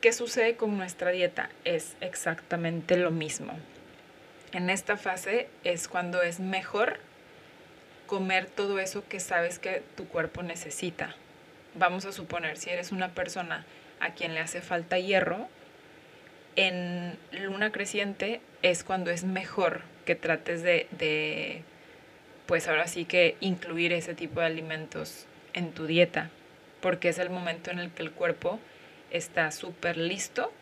¿Qué 0.00 0.12
sucede 0.12 0.56
con 0.56 0.76
nuestra 0.76 1.10
dieta? 1.10 1.50
Es 1.64 1.96
exactamente 2.00 2.96
lo 2.96 3.10
mismo. 3.10 3.52
En 4.52 4.68
esta 4.68 4.96
fase 4.96 5.48
es 5.62 5.88
cuando 5.88 6.22
es 6.22 6.40
mejor 6.40 6.98
comer 8.06 8.46
todo 8.46 8.80
eso 8.80 9.04
que 9.08 9.20
sabes 9.20 9.58
que 9.58 9.82
tu 9.96 10.08
cuerpo 10.08 10.42
necesita 10.42 11.14
vamos 11.74 12.04
a 12.04 12.12
suponer, 12.12 12.56
si 12.56 12.70
eres 12.70 12.92
una 12.92 13.10
persona 13.10 13.64
a 14.00 14.14
quien 14.14 14.34
le 14.34 14.40
hace 14.40 14.60
falta 14.60 14.98
hierro, 14.98 15.48
en 16.56 17.16
luna 17.32 17.70
creciente 17.72 18.40
es 18.62 18.84
cuando 18.84 19.10
es 19.10 19.24
mejor 19.24 19.82
que 20.04 20.14
trates 20.14 20.62
de, 20.62 21.62
pues 22.46 22.68
ahora 22.68 22.86
sí 22.86 23.04
que 23.04 23.36
incluir 23.40 23.92
ese 23.92 24.14
tipo 24.14 24.40
de 24.40 24.46
alimentos 24.46 25.26
en 25.52 25.72
tu 25.72 25.86
dieta, 25.86 26.30
porque 26.80 27.08
es 27.08 27.18
el 27.18 27.30
momento 27.30 27.70
en 27.70 27.78
el 27.78 27.90
que 27.90 28.02
el 28.02 28.10
cuerpo 28.10 28.58
está 29.10 29.50
súper 29.50 29.96
listo 29.96 30.52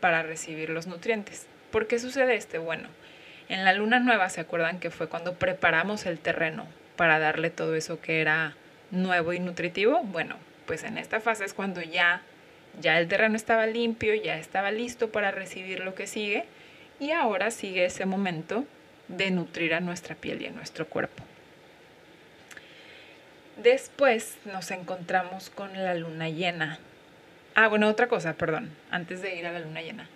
para 0.00 0.22
recibir 0.22 0.70
los 0.70 0.86
nutrientes. 0.86 1.46
¿Por 1.70 1.86
qué 1.86 1.98
sucede 1.98 2.36
este? 2.36 2.58
Bueno, 2.58 2.88
en 3.48 3.64
la 3.64 3.72
luna 3.72 4.00
nueva 4.00 4.28
se 4.28 4.40
acuerdan 4.40 4.80
que 4.80 4.90
fue 4.90 5.08
cuando 5.08 5.34
preparamos 5.34 6.06
el 6.06 6.18
terreno 6.18 6.66
para 6.96 7.18
darle 7.18 7.50
todo 7.50 7.74
eso 7.74 8.00
que 8.00 8.20
era 8.20 8.54
nuevo 8.90 9.32
y 9.32 9.40
nutritivo. 9.40 10.02
Bueno, 10.04 10.36
pues 10.66 10.84
en 10.84 10.98
esta 10.98 11.20
fase 11.20 11.44
es 11.44 11.54
cuando 11.54 11.82
ya, 11.82 12.22
ya 12.80 12.98
el 12.98 13.08
terreno 13.08 13.36
estaba 13.36 13.66
limpio, 13.66 14.14
ya 14.14 14.38
estaba 14.38 14.70
listo 14.70 15.10
para 15.10 15.30
recibir 15.30 15.80
lo 15.80 15.94
que 15.94 16.06
sigue 16.06 16.44
y 16.98 17.10
ahora 17.10 17.50
sigue 17.50 17.84
ese 17.84 18.06
momento 18.06 18.64
de 19.08 19.30
nutrir 19.30 19.74
a 19.74 19.80
nuestra 19.80 20.14
piel 20.14 20.42
y 20.42 20.46
a 20.46 20.50
nuestro 20.50 20.86
cuerpo. 20.86 21.22
Después 23.56 24.36
nos 24.44 24.70
encontramos 24.70 25.50
con 25.50 25.72
la 25.72 25.94
luna 25.94 26.28
llena. 26.28 26.78
Ah, 27.54 27.68
bueno, 27.68 27.88
otra 27.88 28.06
cosa, 28.06 28.34
perdón, 28.34 28.70
antes 28.90 29.22
de 29.22 29.34
ir 29.34 29.46
a 29.46 29.52
la 29.52 29.60
luna 29.60 29.80
llena. 29.80 30.08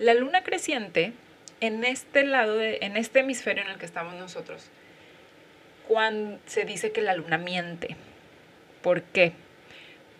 La 0.00 0.14
luna 0.14 0.42
creciente, 0.42 1.12
en 1.60 1.84
este 1.84 2.24
lado, 2.24 2.56
de, 2.56 2.78
en 2.82 2.96
este 2.96 3.20
hemisferio 3.20 3.62
en 3.62 3.70
el 3.70 3.78
que 3.78 3.86
estamos 3.86 4.14
nosotros, 4.14 4.70
cuando 5.86 6.38
se 6.46 6.64
dice 6.64 6.90
que 6.90 7.02
la 7.02 7.14
luna 7.14 7.38
miente. 7.38 7.96
¿Por 8.82 9.02
qué? 9.02 9.32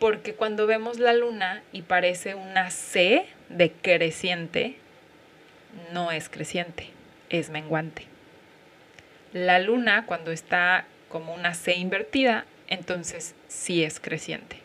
porque 0.01 0.35
cuando 0.35 0.67
vemos 0.67 0.99
la 0.99 1.13
luna 1.13 1.63
y 1.73 1.83
parece 1.83 2.35
una 2.35 2.71
C 2.71 3.27
de 3.51 3.71
creciente, 3.71 4.77
no 5.93 6.11
es 6.11 6.29
creciente, 6.29 6.89
es 7.29 7.51
menguante. 7.51 8.07
La 9.33 9.61
luna 9.61 10.07
cuando 10.07 10.33
está 10.33 10.87
como 11.11 11.35
una 11.35 11.55
C 11.55 11.75
invertida, 11.77 12.47
entonces 12.67 13.35
sí 13.47 13.85
es 13.85 14.01
creciente. 14.01 14.57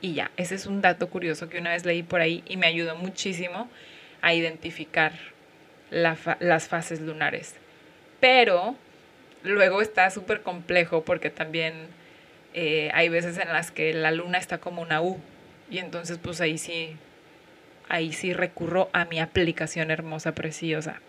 Y 0.00 0.14
ya, 0.14 0.30
ese 0.38 0.54
es 0.54 0.66
un 0.66 0.80
dato 0.80 1.10
curioso 1.10 1.48
que 1.48 1.58
una 1.58 1.72
vez 1.72 1.84
leí 1.84 2.02
por 2.02 2.22
ahí 2.22 2.42
y 2.46 2.56
me 2.56 2.66
ayudó 2.66 2.96
muchísimo 2.96 3.68
a 4.22 4.32
identificar 4.32 5.12
las 5.90 6.68
fases 6.68 7.00
lunares. 7.00 7.54
Pero 8.18 8.76
luego 9.42 9.82
está 9.82 10.10
súper 10.10 10.40
complejo 10.40 11.04
porque 11.04 11.28
también 11.28 11.74
eh, 12.58 12.90
hay 12.94 13.10
veces 13.10 13.36
en 13.36 13.48
las 13.48 13.70
que 13.70 13.92
la 13.92 14.10
luna 14.12 14.38
está 14.38 14.56
como 14.56 14.80
una 14.80 15.02
U 15.02 15.20
y 15.68 15.76
entonces 15.76 16.16
pues 16.16 16.40
ahí 16.40 16.56
sí, 16.56 16.96
ahí 17.86 18.14
sí 18.14 18.32
recurro 18.32 18.88
a 18.94 19.04
mi 19.04 19.20
aplicación 19.20 19.90
hermosa, 19.90 20.34
preciosa. 20.34 21.02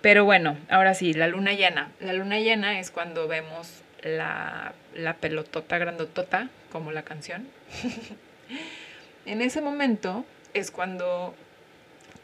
Pero 0.00 0.24
bueno, 0.24 0.58
ahora 0.68 0.94
sí, 0.94 1.12
la 1.12 1.28
luna 1.28 1.52
llena. 1.52 1.92
La 2.00 2.14
luna 2.14 2.40
llena 2.40 2.80
es 2.80 2.90
cuando 2.90 3.28
vemos 3.28 3.84
la, 4.02 4.72
la 4.92 5.14
pelotota 5.18 5.78
grandotota, 5.78 6.48
como 6.72 6.90
la 6.90 7.04
canción. 7.04 7.46
en 9.26 9.42
ese 9.42 9.60
momento 9.60 10.24
es 10.52 10.72
cuando 10.72 11.32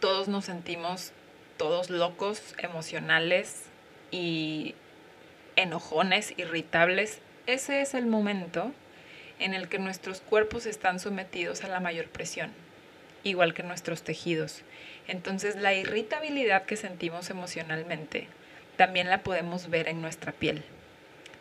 todos 0.00 0.26
nos 0.26 0.46
sentimos 0.46 1.12
todos 1.58 1.90
locos, 1.90 2.56
emocionales 2.58 3.66
y 4.10 4.74
enojones, 5.54 6.34
irritables 6.36 7.20
ese 7.46 7.80
es 7.80 7.94
el 7.94 8.06
momento 8.06 8.72
en 9.38 9.54
el 9.54 9.68
que 9.68 9.78
nuestros 9.78 10.20
cuerpos 10.20 10.66
están 10.66 10.98
sometidos 10.98 11.62
a 11.64 11.68
la 11.68 11.80
mayor 11.80 12.06
presión, 12.06 12.50
igual 13.22 13.54
que 13.54 13.62
nuestros 13.62 14.02
tejidos. 14.02 14.62
Entonces 15.08 15.56
la 15.56 15.74
irritabilidad 15.74 16.64
que 16.64 16.76
sentimos 16.76 17.30
emocionalmente 17.30 18.28
también 18.76 19.08
la 19.08 19.22
podemos 19.22 19.70
ver 19.70 19.88
en 19.88 20.02
nuestra 20.02 20.32
piel. 20.32 20.62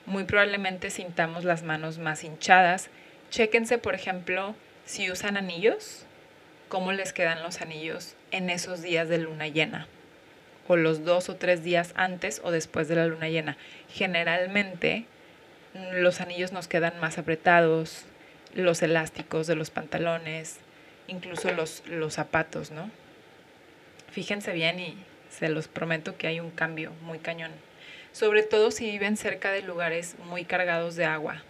Muy 0.05 0.23
probablemente 0.23 0.89
sintamos 0.89 1.43
las 1.43 1.63
manos 1.63 1.97
más 1.97 2.23
hinchadas. 2.23 2.89
Chéquense, 3.31 3.77
por 3.77 3.95
ejemplo, 3.95 4.55
si 4.85 5.09
usan 5.09 5.35
anillos, 5.35 6.05
cómo 6.69 6.91
les 6.91 7.13
quedan 7.13 7.41
los 7.41 7.61
anillos 7.61 8.15
en 8.31 8.49
esos 8.49 8.81
días 8.81 9.09
de 9.09 9.17
luna 9.17 9.47
llena 9.47 9.87
o 10.67 10.75
los 10.75 11.05
dos 11.05 11.29
o 11.29 11.35
tres 11.35 11.63
días 11.63 11.93
antes 11.95 12.41
o 12.43 12.51
después 12.51 12.87
de 12.87 12.95
la 12.95 13.07
luna 13.07 13.29
llena. 13.29 13.57
Generalmente 13.89 15.05
los 15.93 16.21
anillos 16.21 16.51
nos 16.51 16.67
quedan 16.67 16.99
más 16.99 17.17
apretados, 17.17 18.05
los 18.53 18.81
elásticos 18.81 19.47
de 19.47 19.55
los 19.55 19.69
pantalones, 19.69 20.57
incluso 21.07 21.51
los, 21.51 21.83
los 21.87 22.13
zapatos, 22.13 22.71
¿no? 22.71 22.89
Fíjense 24.11 24.53
bien 24.53 24.79
y 24.79 24.97
se 25.29 25.49
los 25.49 25.67
prometo 25.67 26.17
que 26.17 26.27
hay 26.27 26.39
un 26.39 26.51
cambio 26.51 26.91
muy 27.01 27.19
cañón. 27.19 27.51
Sobre 28.13 28.43
todo 28.43 28.71
si 28.71 28.89
viven 28.89 29.17
cerca 29.17 29.51
de 29.51 29.61
lugares 29.61 30.15
muy 30.29 30.45
cargados 30.45 30.95
de 30.95 31.05
agua. 31.05 31.43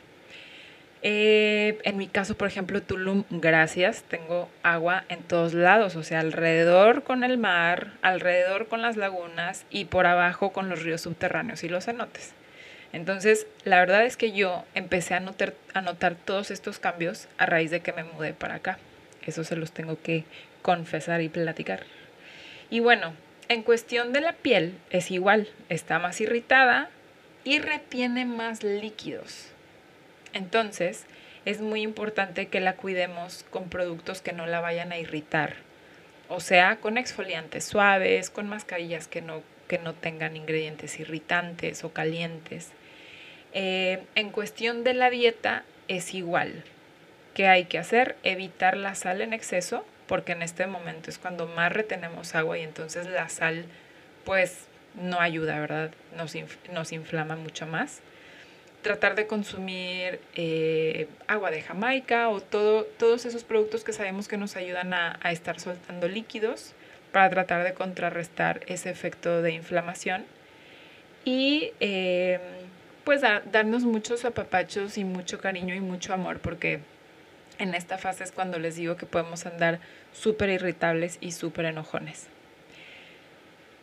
Eh, 1.03 1.77
en 1.83 1.97
mi 1.97 2.07
caso, 2.07 2.35
por 2.35 2.47
ejemplo, 2.47 2.81
Tulum, 2.81 3.25
gracias, 3.29 4.01
tengo 4.03 4.49
agua 4.63 5.05
en 5.07 5.21
todos 5.21 5.53
lados, 5.53 5.95
o 5.95 6.01
sea, 6.01 6.21
alrededor 6.21 7.03
con 7.03 7.23
el 7.23 7.37
mar, 7.37 7.91
alrededor 8.01 8.67
con 8.67 8.81
las 8.81 8.97
lagunas 8.97 9.67
y 9.69 9.85
por 9.85 10.07
abajo 10.07 10.51
con 10.51 10.67
los 10.67 10.81
ríos 10.81 11.01
subterráneos 11.01 11.63
y 11.63 11.69
los 11.69 11.85
cenotes. 11.85 12.33
Entonces, 12.95 13.45
la 13.65 13.81
verdad 13.81 14.05
es 14.05 14.15
que 14.15 14.31
yo 14.31 14.63
empecé 14.73 15.15
a 15.15 15.19
notar, 15.19 16.15
todos 16.23 16.49
estos 16.49 16.79
cambios 16.79 17.27
a 17.37 17.45
raíz 17.45 17.69
de 17.69 17.81
que 17.81 17.91
me 17.91 18.05
mudé 18.05 18.33
para 18.33 18.55
acá. 18.55 18.79
Eso 19.25 19.43
se 19.43 19.57
los 19.57 19.73
tengo 19.73 20.01
que 20.01 20.23
confesar 20.61 21.21
y 21.21 21.27
platicar. 21.27 21.83
Y 22.69 22.79
bueno, 22.79 23.13
en 23.49 23.63
cuestión 23.63 24.13
de 24.13 24.21
la 24.21 24.31
piel 24.31 24.77
es 24.91 25.11
igual, 25.11 25.49
está 25.67 25.99
más 25.99 26.21
irritada 26.21 26.89
y 27.43 27.59
retiene 27.59 28.23
más 28.23 28.63
líquidos. 28.63 29.47
Entonces, 30.31 31.03
es 31.43 31.59
muy 31.59 31.81
importante 31.81 32.47
que 32.47 32.61
la 32.61 32.77
cuidemos 32.77 33.45
con 33.49 33.67
productos 33.67 34.21
que 34.21 34.31
no 34.31 34.45
la 34.45 34.61
vayan 34.61 34.93
a 34.93 34.97
irritar. 34.97 35.55
O 36.29 36.39
sea, 36.39 36.77
con 36.77 36.97
exfoliantes 36.97 37.65
suaves, 37.65 38.29
con 38.29 38.47
mascarillas 38.47 39.09
que 39.09 39.21
no, 39.21 39.43
que 39.67 39.79
no 39.79 39.93
tengan 39.93 40.37
ingredientes 40.37 40.97
irritantes 40.97 41.83
o 41.83 41.91
calientes. 41.91 42.71
Eh, 43.57 44.03
en 44.15 44.31
cuestión 44.31 44.83
de 44.83 44.93
la 44.93 45.09
dieta 45.09 45.63
es 45.87 46.13
igual. 46.13 46.63
¿Qué 47.33 47.47
hay 47.47 47.65
que 47.65 47.77
hacer? 47.77 48.17
Evitar 48.23 48.75
la 48.75 48.95
sal 48.95 49.21
en 49.21 49.33
exceso, 49.33 49.85
porque 50.07 50.33
en 50.33 50.41
este 50.41 50.67
momento 50.67 51.09
es 51.09 51.17
cuando 51.17 51.47
más 51.47 51.71
retenemos 51.71 52.35
agua 52.35 52.57
y 52.57 52.63
entonces 52.63 53.07
la 53.07 53.29
sal 53.29 53.65
pues 54.25 54.65
no 55.01 55.21
ayuda, 55.21 55.57
¿verdad? 55.59 55.91
Nos, 56.17 56.35
nos 56.71 56.91
inflama 56.91 57.37
mucho 57.37 57.65
más. 57.65 58.01
Tratar 58.81 59.15
de 59.15 59.25
consumir 59.25 60.19
eh, 60.35 61.07
agua 61.27 61.49
de 61.49 61.61
Jamaica 61.61 62.27
o 62.27 62.41
todo, 62.41 62.83
todos 62.83 63.25
esos 63.25 63.45
productos 63.45 63.85
que 63.85 63.93
sabemos 63.93 64.27
que 64.27 64.37
nos 64.37 64.57
ayudan 64.57 64.93
a, 64.93 65.17
a 65.23 65.31
estar 65.31 65.61
soltando 65.61 66.09
líquidos 66.09 66.73
para 67.13 67.29
tratar 67.29 67.63
de 67.63 67.73
contrarrestar 67.73 68.59
ese 68.67 68.89
efecto 68.89 69.41
de 69.41 69.53
inflamación. 69.53 70.25
Y 71.23 71.71
eh, 71.79 72.39
pues 73.05 73.21
darnos 73.21 73.83
muchos 73.83 74.25
apapachos 74.25 74.97
y 74.97 75.05
mucho 75.05 75.39
cariño 75.39 75.73
y 75.75 75.79
mucho 75.79 76.13
amor, 76.13 76.39
porque 76.39 76.81
en 77.59 77.73
esta 77.73 77.97
fase 77.97 78.25
es 78.25 78.31
cuando 78.31 78.59
les 78.59 78.75
digo 78.75 78.97
que 78.97 79.05
podemos 79.05 79.45
andar 79.45 79.79
súper 80.11 80.49
irritables 80.49 81.17
y 81.21 81.31
súper 81.31 81.65
enojones. 81.65 82.27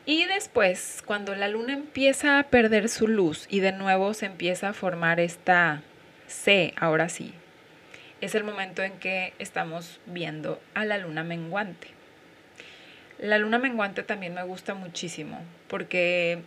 Y 0.05 0.25
después, 0.25 1.03
cuando 1.07 1.37
la 1.37 1.47
luna 1.47 1.73
empieza 1.73 2.41
a 2.41 2.43
perder 2.43 2.89
su 2.89 3.07
luz 3.07 3.47
y 3.49 3.61
de 3.61 3.71
nuevo 3.71 4.13
se 4.13 4.27
empieza 4.27 4.71
a 4.71 4.73
formar 4.73 5.21
esta 5.21 5.83
C, 6.27 6.75
ahora 6.77 7.09
sí, 7.09 7.33
es 8.21 8.35
el 8.35 8.43
momento 8.43 8.83
en 8.83 8.99
que 8.99 9.33
estamos 9.39 10.01
viendo 10.07 10.61
a 10.75 10.85
la 10.85 10.99
luna 10.99 11.23
menguante. 11.23 11.87
La 13.21 13.39
luna 13.39 13.59
menguante 13.59 14.03
también 14.03 14.35
me 14.35 14.43
gusta 14.43 14.75
muchísimo 14.75 15.39
porque 15.69 16.43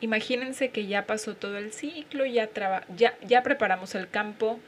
imagínense 0.00 0.70
que 0.70 0.86
ya 0.86 1.06
pasó 1.06 1.36
todo 1.36 1.58
el 1.58 1.72
ciclo, 1.72 2.24
ya, 2.26 2.48
ya, 2.96 3.14
ya 3.22 3.42
preparamos 3.42 3.94
el 3.94 4.08
campo, 4.08 4.60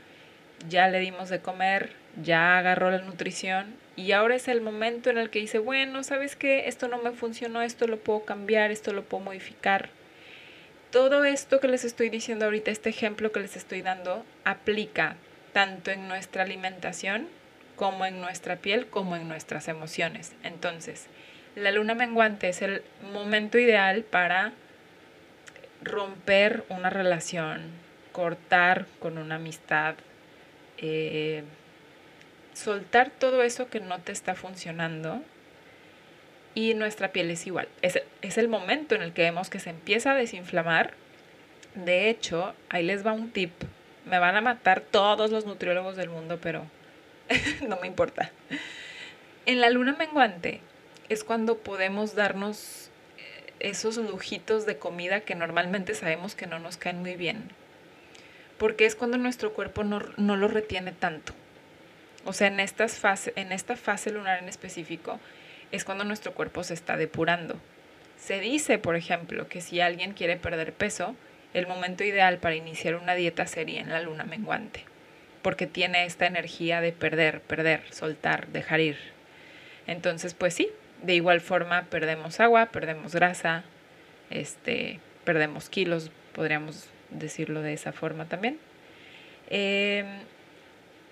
ya 0.68 0.88
le 0.88 1.00
dimos 1.00 1.28
de 1.28 1.40
comer, 1.40 1.90
ya 2.22 2.58
agarró 2.58 2.90
la 2.90 2.98
nutrición 2.98 3.74
y 3.96 4.12
ahora 4.12 4.36
es 4.36 4.48
el 4.48 4.60
momento 4.60 5.10
en 5.10 5.18
el 5.18 5.30
que 5.30 5.38
dice, 5.38 5.58
bueno, 5.58 6.02
¿sabes 6.02 6.36
qué? 6.36 6.68
Esto 6.68 6.88
no 6.88 6.98
me 6.98 7.12
funcionó, 7.12 7.62
esto 7.62 7.86
lo 7.86 7.98
puedo 7.98 8.24
cambiar, 8.24 8.70
esto 8.70 8.92
lo 8.92 9.04
puedo 9.04 9.24
modificar. 9.24 9.90
Todo 10.90 11.24
esto 11.24 11.60
que 11.60 11.68
les 11.68 11.84
estoy 11.84 12.10
diciendo 12.10 12.44
ahorita, 12.44 12.70
este 12.70 12.90
ejemplo 12.90 13.32
que 13.32 13.40
les 13.40 13.56
estoy 13.56 13.82
dando, 13.82 14.24
aplica 14.44 15.16
tanto 15.52 15.90
en 15.90 16.08
nuestra 16.08 16.42
alimentación 16.42 17.28
como 17.76 18.06
en 18.06 18.20
nuestra 18.20 18.56
piel, 18.56 18.86
como 18.86 19.16
en 19.16 19.28
nuestras 19.28 19.68
emociones. 19.68 20.32
Entonces, 20.42 21.06
la 21.54 21.70
luna 21.70 21.94
menguante 21.94 22.48
es 22.48 22.62
el 22.62 22.82
momento 23.12 23.58
ideal 23.58 24.04
para 24.04 24.52
romper 25.82 26.64
una 26.68 26.90
relación, 26.90 27.62
cortar 28.12 28.86
con 28.98 29.18
una 29.18 29.36
amistad, 29.36 29.94
eh, 30.78 31.44
soltar 32.54 33.10
todo 33.10 33.42
eso 33.42 33.68
que 33.68 33.80
no 33.80 33.98
te 34.00 34.12
está 34.12 34.34
funcionando 34.34 35.22
y 36.54 36.74
nuestra 36.74 37.12
piel 37.12 37.30
es 37.30 37.46
igual. 37.46 37.68
Es, 37.80 38.00
es, 38.20 38.38
el 38.38 38.48
momento 38.48 38.94
en 38.94 39.02
el 39.02 39.12
que 39.12 39.22
vemos 39.22 39.50
que 39.50 39.58
se 39.58 39.70
empieza 39.70 40.12
a 40.12 40.16
desinflamar. 40.16 40.94
De 41.74 42.10
hecho, 42.10 42.54
ahí 42.68 42.84
les 42.84 43.06
va 43.06 43.12
un 43.12 43.30
tip. 43.30 43.52
Me 44.04 44.18
van 44.18 44.36
a 44.36 44.40
matar 44.40 44.80
todos 44.80 45.30
los 45.30 45.46
nutriólogos 45.46 45.96
del 45.96 46.10
mundo, 46.10 46.38
pero 46.42 46.66
no 47.68 47.78
me 47.80 47.86
importa. 47.86 48.30
En 49.46 49.60
la 49.60 49.70
luna 49.70 49.96
menguante 49.98 50.60
es 51.08 51.24
cuando 51.24 51.58
podemos 51.58 52.14
darnos 52.14 52.90
esos 53.62 53.97
lujitos 53.97 54.66
de 54.66 54.76
comida 54.76 55.21
que 55.21 55.35
normalmente 55.35 55.95
sabemos 55.95 56.35
que 56.35 56.47
no 56.47 56.59
nos 56.59 56.76
caen 56.76 57.00
muy 57.00 57.14
bien. 57.14 57.50
Porque 58.59 58.87
es 58.87 58.95
cuando 58.95 59.16
nuestro 59.19 59.52
cuerpo 59.54 59.85
no, 59.85 60.00
no 60.16 60.37
lo 60.37 60.49
retiene 60.49 60.92
tanto. 60.92 61.33
O 62.25 62.33
sea, 62.33 62.49
en, 62.49 62.61
estas 62.61 62.99
fase, 62.99 63.33
en 63.37 63.52
esta 63.52 63.76
fase 63.76 64.11
lunar 64.11 64.40
en 64.42 64.49
específico 64.49 65.19
es 65.73 65.84
cuando 65.84 66.04
nuestro 66.04 66.34
cuerpo 66.34 66.63
se 66.63 66.75
está 66.75 66.97
depurando. 66.97 67.56
Se 68.19 68.39
dice, 68.39 68.78
por 68.78 68.95
ejemplo, 68.95 69.49
que 69.49 69.60
si 69.60 69.80
alguien 69.80 70.13
quiere 70.13 70.36
perder 70.36 70.73
peso, 70.73 71.17
el 71.54 71.67
momento 71.67 72.04
ideal 72.04 72.39
para 72.39 72.54
iniciar 72.54 72.95
una 72.95 73.15
dieta 73.15 73.47
sería 73.47 73.80
en 73.80 73.91
la 73.91 74.00
luna 74.00 74.25
menguante, 74.25 74.84
porque 75.43 75.67
tiene 75.67 76.04
esta 76.04 76.26
energía 76.26 76.80
de 76.80 76.93
perder, 76.93 77.41
perder, 77.41 77.82
soltar, 77.91 78.47
dejar 78.49 78.80
ir. 78.80 78.99
Entonces, 79.86 80.34
pues 80.34 80.54
sí, 80.54 80.71
de 81.02 81.15
igual 81.15 81.41
forma 81.41 81.86
perdemos 81.91 82.41
agua, 82.41 82.67
perdemos 82.67 83.15
grasa, 83.15 83.65
este, 84.30 85.00
perdemos 85.25 85.69
kilos, 85.69 86.10
podríamos 86.32 86.88
decirlo 87.10 87.62
de 87.62 87.75
esa 87.75 87.93
forma 87.93 88.26
también. 88.26 88.58
Em, 89.50 90.06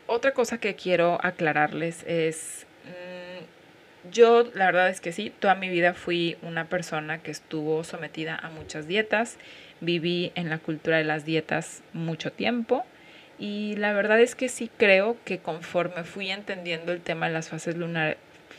otra 0.06 0.32
cosa 0.32 0.58
que 0.58 0.74
quiero 0.74 1.18
aclararles 1.22 2.04
es, 2.06 2.66
mm, 2.84 4.10
yo 4.10 4.50
la 4.54 4.66
verdad 4.66 4.88
es 4.88 5.00
que 5.00 5.12
sí, 5.12 5.32
toda 5.38 5.54
mi 5.54 5.68
vida 5.68 5.94
fui 5.94 6.36
una 6.42 6.66
persona 6.68 7.18
que 7.22 7.30
estuvo 7.30 7.84
sometida 7.84 8.36
a 8.36 8.48
muchas 8.48 8.86
dietas, 8.86 9.38
viví 9.80 10.32
en 10.34 10.48
la 10.50 10.58
cultura 10.58 10.98
de 10.98 11.04
las 11.04 11.24
dietas 11.24 11.82
mucho 11.92 12.32
tiempo 12.32 12.84
y 13.38 13.76
la 13.76 13.92
verdad 13.92 14.20
es 14.20 14.34
que 14.34 14.48
sí 14.48 14.70
creo 14.76 15.16
que 15.24 15.38
conforme 15.38 16.04
fui 16.04 16.30
entendiendo 16.30 16.92
el 16.92 17.00
tema 17.00 17.26
de 17.26 17.32
las 17.34 17.48
fases 17.48 17.76
lunares, 17.76 18.16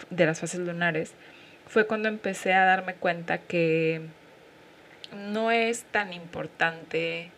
de 0.10 0.26
las 0.26 0.40
fases 0.40 0.60
lunares, 0.60 1.14
fue 1.68 1.88
cuando 1.88 2.10
empecé 2.10 2.54
a 2.54 2.66
darme 2.66 2.96
cuenta 2.96 3.38
que 3.38 4.02
no 5.16 5.52
es 5.52 5.84
tan 5.84 6.14
importante 6.14 7.32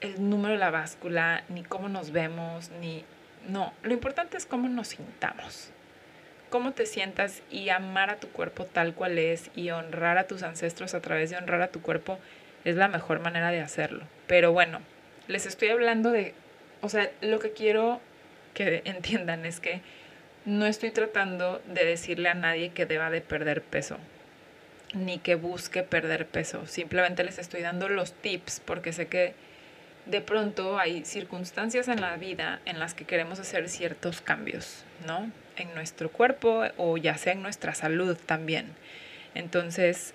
el 0.00 0.28
número 0.28 0.54
de 0.54 0.60
la 0.60 0.70
báscula, 0.70 1.44
ni 1.48 1.62
cómo 1.62 1.88
nos 1.88 2.10
vemos, 2.10 2.70
ni... 2.80 3.04
No, 3.48 3.72
lo 3.82 3.92
importante 3.92 4.36
es 4.36 4.44
cómo 4.44 4.68
nos 4.68 4.88
sintamos, 4.88 5.70
cómo 6.50 6.72
te 6.72 6.84
sientas 6.84 7.42
y 7.50 7.68
amar 7.68 8.10
a 8.10 8.16
tu 8.16 8.28
cuerpo 8.28 8.64
tal 8.64 8.94
cual 8.94 9.18
es 9.18 9.50
y 9.54 9.70
honrar 9.70 10.18
a 10.18 10.26
tus 10.26 10.42
ancestros 10.42 10.94
a 10.94 11.00
través 11.00 11.30
de 11.30 11.36
honrar 11.36 11.62
a 11.62 11.68
tu 11.68 11.80
cuerpo 11.80 12.18
es 12.64 12.74
la 12.74 12.88
mejor 12.88 13.20
manera 13.20 13.50
de 13.52 13.60
hacerlo. 13.60 14.04
Pero 14.26 14.52
bueno, 14.52 14.80
les 15.28 15.46
estoy 15.46 15.68
hablando 15.68 16.10
de, 16.10 16.34
o 16.80 16.88
sea, 16.88 17.10
lo 17.20 17.38
que 17.38 17.52
quiero 17.52 18.00
que 18.54 18.82
entiendan 18.84 19.46
es 19.46 19.60
que 19.60 19.80
no 20.46 20.64
estoy 20.64 20.92
tratando 20.92 21.60
de 21.66 21.84
decirle 21.84 22.28
a 22.28 22.34
nadie 22.34 22.70
que 22.70 22.86
deba 22.86 23.10
de 23.10 23.20
perder 23.20 23.62
peso, 23.62 23.98
ni 24.94 25.18
que 25.18 25.34
busque 25.34 25.82
perder 25.82 26.26
peso. 26.26 26.66
Simplemente 26.68 27.24
les 27.24 27.38
estoy 27.38 27.62
dando 27.62 27.88
los 27.88 28.12
tips 28.12 28.62
porque 28.64 28.92
sé 28.92 29.08
que 29.08 29.34
de 30.06 30.20
pronto 30.20 30.78
hay 30.78 31.04
circunstancias 31.04 31.88
en 31.88 32.00
la 32.00 32.16
vida 32.16 32.60
en 32.64 32.78
las 32.78 32.94
que 32.94 33.04
queremos 33.04 33.40
hacer 33.40 33.68
ciertos 33.68 34.20
cambios, 34.20 34.84
¿no? 35.04 35.32
En 35.56 35.74
nuestro 35.74 36.12
cuerpo 36.12 36.62
o 36.76 36.96
ya 36.96 37.18
sea 37.18 37.32
en 37.32 37.42
nuestra 37.42 37.74
salud 37.74 38.16
también. 38.24 38.66
Entonces, 39.34 40.14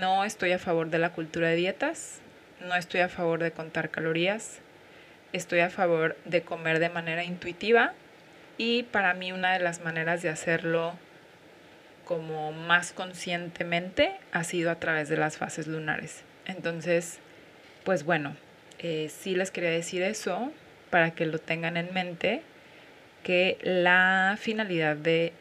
no 0.00 0.24
estoy 0.24 0.52
a 0.52 0.58
favor 0.58 0.88
de 0.88 0.98
la 0.98 1.12
cultura 1.12 1.48
de 1.48 1.56
dietas, 1.56 2.20
no 2.66 2.74
estoy 2.74 3.00
a 3.00 3.10
favor 3.10 3.40
de 3.40 3.50
contar 3.50 3.90
calorías, 3.90 4.60
estoy 5.34 5.60
a 5.60 5.68
favor 5.68 6.16
de 6.24 6.40
comer 6.40 6.78
de 6.78 6.88
manera 6.88 7.22
intuitiva 7.22 7.92
y 8.58 8.82
para 8.82 9.14
mí 9.14 9.32
una 9.32 9.52
de 9.52 9.60
las 9.60 9.80
maneras 9.80 10.20
de 10.20 10.28
hacerlo 10.28 10.92
como 12.04 12.52
más 12.52 12.92
conscientemente 12.92 14.12
ha 14.32 14.42
sido 14.42 14.70
a 14.70 14.74
través 14.76 15.08
de 15.08 15.16
las 15.16 15.38
fases 15.38 15.66
lunares. 15.66 16.24
Entonces, 16.46 17.20
pues 17.84 18.04
bueno, 18.04 18.36
eh, 18.80 19.10
sí 19.10 19.34
les 19.34 19.50
quería 19.50 19.70
decir 19.70 20.02
eso 20.02 20.50
para 20.90 21.12
que 21.12 21.26
lo 21.26 21.38
tengan 21.38 21.76
en 21.76 21.92
mente, 21.94 22.42
que 23.22 23.58
la 23.62 24.36
finalidad 24.40 24.96
de 24.96 25.32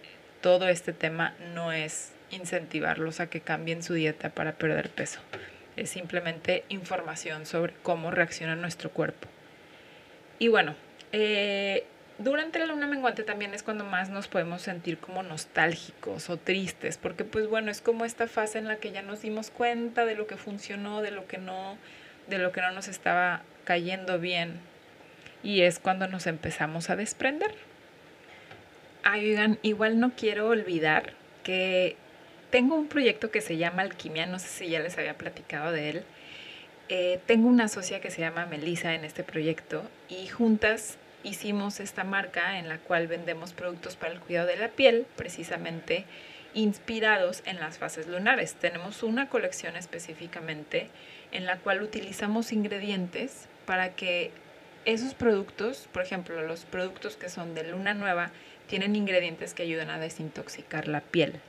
todo 0.42 0.68
este 0.68 0.94
tema 0.94 1.34
no 1.54 1.72
es 1.72 2.12
incentivarlos 2.30 3.20
a 3.20 3.30
que 3.30 3.42
cambien 3.42 3.82
su 3.82 3.94
dieta 3.94 4.30
para 4.30 4.54
perder 4.54 4.90
peso. 4.90 5.22
Es 5.76 5.90
simplemente 5.90 6.66
información 6.70 7.46
sobre 7.46 7.74
cómo 7.82 8.12
reacciona 8.12 8.56
nuestro 8.56 8.92
cuerpo. 8.92 9.28
Y 10.40 10.50
bueno, 10.50 10.76
eh, 11.14 11.86
durante 12.20 12.60
la 12.60 12.66
luna 12.66 12.88
menguante 12.88 13.24
también 13.24 13.54
es 13.54 13.64
cuando 13.64 13.84
más 13.84 14.10
nos 14.10 14.28
podemos 14.28 14.62
sentir 14.62 14.98
como 14.98 15.22
nostálgicos 15.24 16.30
o 16.30 16.38
tristes, 16.38 16.98
porque 16.98 17.24
pues 17.24 17.48
bueno, 17.48 17.70
es 17.70 17.82
como 17.82 18.06
esta 18.06 18.28
fase 18.28 18.58
en 18.58 18.68
la 18.68 18.78
que 18.78 18.92
ya 18.92 19.02
nos 19.02 19.22
dimos 19.22 19.52
cuenta 19.52 20.06
de 20.06 20.16
lo 20.16 20.26
que 20.26 20.38
funcionó, 20.38 21.02
de 21.02 21.12
lo 21.12 21.28
que 21.28 21.38
no, 21.38 21.78
de 22.28 22.40
lo 22.40 22.52
que 22.52 22.62
no 22.62 22.72
nos 22.72 22.88
estaba 22.88 23.44
cayendo 23.66 24.20
bien. 24.20 24.60
Y 25.44 25.62
es 25.62 25.80
cuando 25.80 26.08
nos 26.08 26.26
empezamos 26.26 26.90
a 26.90 26.96
desprender. 26.96 27.54
Ay, 29.04 29.30
oigan, 29.30 29.60
igual 29.62 30.00
no 30.00 30.12
quiero 30.16 30.48
olvidar 30.48 31.14
que 31.44 31.96
tengo 32.50 32.76
un 32.76 32.88
proyecto 32.88 33.30
que 33.30 33.42
se 33.42 33.58
llama 33.58 33.84
Alquimia, 33.84 34.26
no 34.26 34.40
sé 34.40 34.48
si 34.48 34.70
ya 34.70 34.80
les 34.80 34.98
había 34.98 35.18
platicado 35.18 35.72
de 35.72 35.90
él. 35.90 36.04
Eh, 36.90 37.20
tengo 37.26 37.48
una 37.48 37.68
socia 37.68 38.02
que 38.02 38.10
se 38.10 38.22
llama 38.22 38.46
Melissa 38.46 38.96
en 38.96 39.06
este 39.06 39.24
proyecto 39.24 39.84
y 40.10 40.28
juntas 40.28 40.98
hicimos 41.28 41.80
esta 41.80 42.04
marca 42.04 42.58
en 42.58 42.70
la 42.70 42.78
cual 42.78 43.08
vendemos 43.08 43.54
productos 43.54 43.96
para 43.96 44.14
el 44.14 44.20
cuidado 44.20 44.48
de 44.48 44.58
la 44.58 44.70
piel, 44.70 45.06
precisamente, 45.16 46.06
inspirados 46.54 47.44
en 47.46 47.60
las 47.60 47.78
fases 47.78 48.08
lunares. 48.08 48.56
Tenemos 48.56 49.04
una 49.04 49.30
colección 49.30 49.76
específicamente 49.76 50.90
en 51.32 51.46
la 51.46 51.58
cual 51.58 51.82
utilizamos 51.82 52.52
ingredientes 52.52 53.48
para 53.66 53.96
que 53.96 54.32
esos 54.86 55.14
productos, 55.14 55.90
por 55.92 56.02
ejemplo, 56.02 56.42
los 56.42 56.64
productos 56.64 57.18
que 57.18 57.30
son 57.30 57.54
de 57.54 57.66
luna 57.70 57.94
nueva, 57.94 58.32
tienen 58.68 58.96
ingredientes 58.96 59.54
que 59.54 59.64
ayudan 59.64 59.90
a 59.90 60.00
desintoxicar 60.00 60.88
la 60.88 61.02
piel. 61.02 61.40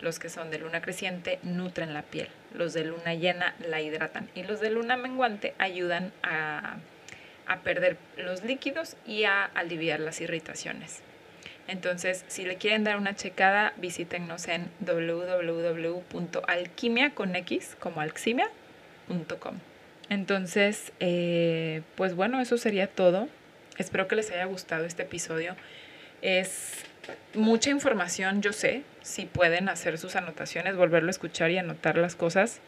Los 0.00 0.18
que 0.18 0.28
son 0.28 0.50
de 0.50 0.58
luna 0.58 0.82
creciente 0.82 1.38
nutren 1.44 1.94
la 1.94 2.02
piel. 2.02 2.28
Los 2.52 2.72
de 2.72 2.84
luna 2.84 3.14
llena 3.14 3.54
la 3.60 3.80
hidratan. 3.80 4.28
Y 4.34 4.42
los 4.42 4.60
de 4.60 4.70
luna 4.70 4.96
menguante 4.96 5.54
ayudan 5.58 6.12
a, 6.24 6.78
a 7.46 7.60
perder 7.60 7.96
los 8.16 8.44
líquidos 8.44 8.96
y 9.06 9.24
a 9.24 9.44
aliviar 9.44 10.00
las 10.00 10.20
irritaciones. 10.20 11.02
Entonces, 11.68 12.24
si 12.28 12.44
le 12.44 12.56
quieren 12.56 12.84
dar 12.84 12.96
una 12.96 13.14
checada, 13.14 13.72
visítenos 13.76 14.48
en 14.48 14.68
www.alquimia 14.80 17.12
como 17.14 18.00
alximia.com. 18.00 19.54
Entonces, 20.08 20.92
eh, 21.00 21.82
pues 21.94 22.14
bueno, 22.14 22.40
eso 22.40 22.58
sería 22.58 22.88
todo. 22.88 23.28
Espero 23.78 24.08
que 24.08 24.16
les 24.16 24.30
haya 24.30 24.44
gustado 24.44 24.84
este 24.84 25.02
episodio. 25.02 25.56
Es 26.20 26.84
mucha 27.34 27.70
información, 27.70 28.42
yo 28.42 28.52
sé, 28.52 28.82
si 29.02 29.24
pueden 29.24 29.68
hacer 29.68 29.98
sus 29.98 30.16
anotaciones, 30.16 30.76
volverlo 30.76 31.08
a 31.08 31.10
escuchar 31.10 31.50
y 31.50 31.58
anotar 31.58 31.96
las 31.96 32.14
cosas. 32.14 32.60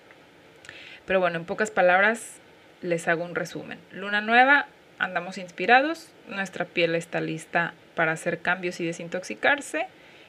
Pero 1.07 1.21
bueno, 1.21 1.37
en 1.37 1.45
pocas 1.45 1.71
palabras, 1.71 2.39
les 2.85 3.09
hago 3.09 3.25
un 3.25 3.35
resumen. 3.35 3.79
Luna 3.91 4.21
nueva, 4.21 4.67
andamos 4.99 5.39
inspirados, 5.39 6.11
nuestra 6.29 6.67
piel 6.67 6.95
está 6.95 7.21
lista 7.21 7.73
para 7.95 8.13
hacer 8.13 8.41
cambios 8.41 8.79
y 8.79 8.85
desintoxicarse. 8.85 9.87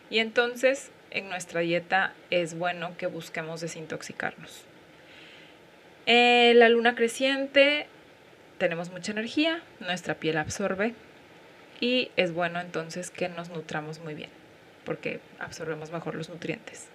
Y 0.10 0.20
entonces 0.20 0.91
en 1.12 1.30
nuestra 1.30 1.62
dieta 1.62 2.13
es 2.30 2.58
bueno 2.58 2.96
que 2.98 3.08
busquemos 3.08 3.60
desintoxicarnos. 3.62 4.63
Eh, 6.06 6.54
la 6.56 6.70
luna 6.70 6.96
creciente, 6.96 7.88
tenemos 8.58 8.89
mucha 8.89 9.12
energía, 9.12 9.62
nuestra 9.80 10.15
piel 10.15 10.38
absorbe 10.38 10.94
y 11.82 12.12
es 12.15 12.32
bueno 12.32 12.62
entonces 12.62 13.12
que 13.12 13.28
nos 13.28 13.50
nutramos 13.50 14.00
muy 14.00 14.13
bien 14.13 14.30
porque 14.86 15.20
absorbemos 15.39 15.91
mejor 15.91 16.15
los 16.15 16.30
nutrientes. 16.30 16.88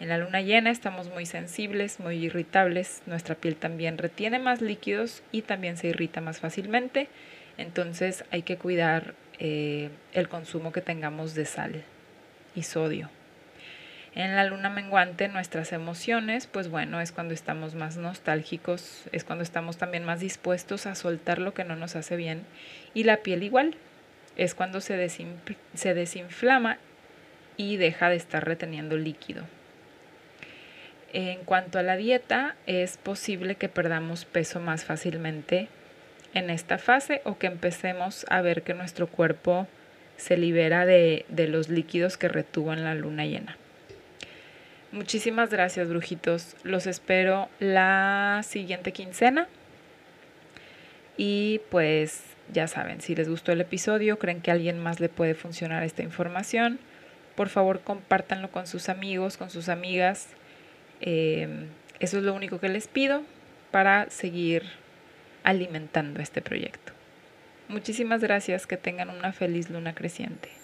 En 0.00 0.08
la 0.08 0.18
luna 0.18 0.40
llena 0.42 0.70
estamos 0.70 1.08
muy 1.08 1.26
sensibles, 1.26 1.98
muy 1.98 2.24
irritables, 2.24 3.02
nuestra 3.06 3.34
piel 3.34 3.56
también 3.56 3.98
retiene 3.98 4.38
más 4.38 4.60
líquidos 4.60 5.22
y 5.32 5.42
también 5.42 5.76
se 5.76 5.88
irrita 5.88 6.20
más 6.20 6.38
fácilmente, 6.38 7.08
entonces 7.56 8.24
hay 8.30 8.42
que 8.42 8.56
cuidar 8.56 9.14
eh, 9.40 9.90
el 10.12 10.28
consumo 10.28 10.70
que 10.70 10.82
tengamos 10.82 11.34
de 11.34 11.46
sal 11.46 11.82
y 12.54 12.62
sodio. 12.62 13.10
En 14.14 14.34
la 14.34 14.44
luna 14.44 14.70
menguante 14.70 15.28
nuestras 15.28 15.72
emociones, 15.72 16.46
pues 16.46 16.68
bueno, 16.68 17.00
es 17.00 17.12
cuando 17.12 17.34
estamos 17.34 17.74
más 17.74 17.96
nostálgicos, 17.96 19.04
es 19.12 19.24
cuando 19.24 19.42
estamos 19.42 19.78
también 19.78 20.04
más 20.04 20.20
dispuestos 20.20 20.86
a 20.86 20.94
soltar 20.94 21.40
lo 21.40 21.54
que 21.54 21.64
no 21.64 21.76
nos 21.76 21.94
hace 21.94 22.16
bien. 22.16 22.44
Y 22.94 23.04
la 23.04 23.18
piel 23.18 23.42
igual, 23.42 23.76
es 24.36 24.54
cuando 24.54 24.80
se, 24.80 25.08
se 25.74 25.94
desinflama 25.94 26.78
y 27.56 27.76
deja 27.76 28.08
de 28.08 28.16
estar 28.16 28.44
reteniendo 28.44 28.96
líquido. 28.96 29.44
En 31.12 31.44
cuanto 31.44 31.78
a 31.78 31.82
la 31.82 31.96
dieta, 31.96 32.56
es 32.66 32.96
posible 32.98 33.54
que 33.54 33.68
perdamos 33.68 34.24
peso 34.24 34.60
más 34.60 34.84
fácilmente 34.84 35.68
en 36.34 36.50
esta 36.50 36.78
fase 36.78 37.22
o 37.24 37.38
que 37.38 37.46
empecemos 37.46 38.26
a 38.28 38.42
ver 38.42 38.62
que 38.62 38.74
nuestro 38.74 39.06
cuerpo 39.06 39.66
se 40.16 40.36
libera 40.36 40.84
de, 40.84 41.24
de 41.28 41.48
los 41.48 41.68
líquidos 41.68 42.18
que 42.18 42.28
retuvo 42.28 42.72
en 42.72 42.84
la 42.84 42.94
luna 42.94 43.24
llena. 43.24 43.56
Muchísimas 44.92 45.50
gracias, 45.50 45.88
brujitos. 45.88 46.56
Los 46.62 46.86
espero 46.86 47.48
la 47.58 48.42
siguiente 48.44 48.92
quincena. 48.92 49.48
Y 51.16 51.60
pues 51.70 52.22
ya 52.52 52.68
saben, 52.68 53.00
si 53.00 53.14
les 53.14 53.28
gustó 53.28 53.52
el 53.52 53.60
episodio, 53.60 54.18
creen 54.18 54.40
que 54.40 54.50
a 54.50 54.54
alguien 54.54 54.78
más 54.78 55.00
le 55.00 55.08
puede 55.08 55.34
funcionar 55.34 55.82
esta 55.82 56.02
información, 56.02 56.78
por 57.34 57.48
favor 57.48 57.80
compártanlo 57.80 58.50
con 58.50 58.66
sus 58.66 58.88
amigos, 58.88 59.36
con 59.36 59.50
sus 59.50 59.68
amigas. 59.68 60.28
Em, 61.00 61.66
eso 62.00 62.18
es 62.18 62.24
lo 62.24 62.34
único 62.34 62.60
que 62.60 62.68
les 62.68 62.88
pido 62.88 63.22
para 63.70 64.10
seguir 64.10 64.64
alimentando 65.44 66.20
este 66.20 66.42
proyecto. 66.42 66.92
Muchísimas 67.68 68.22
gracias, 68.22 68.66
que 68.66 68.76
tengan 68.76 69.10
una 69.10 69.32
feliz 69.32 69.70
luna 69.70 69.94
creciente. 69.94 70.57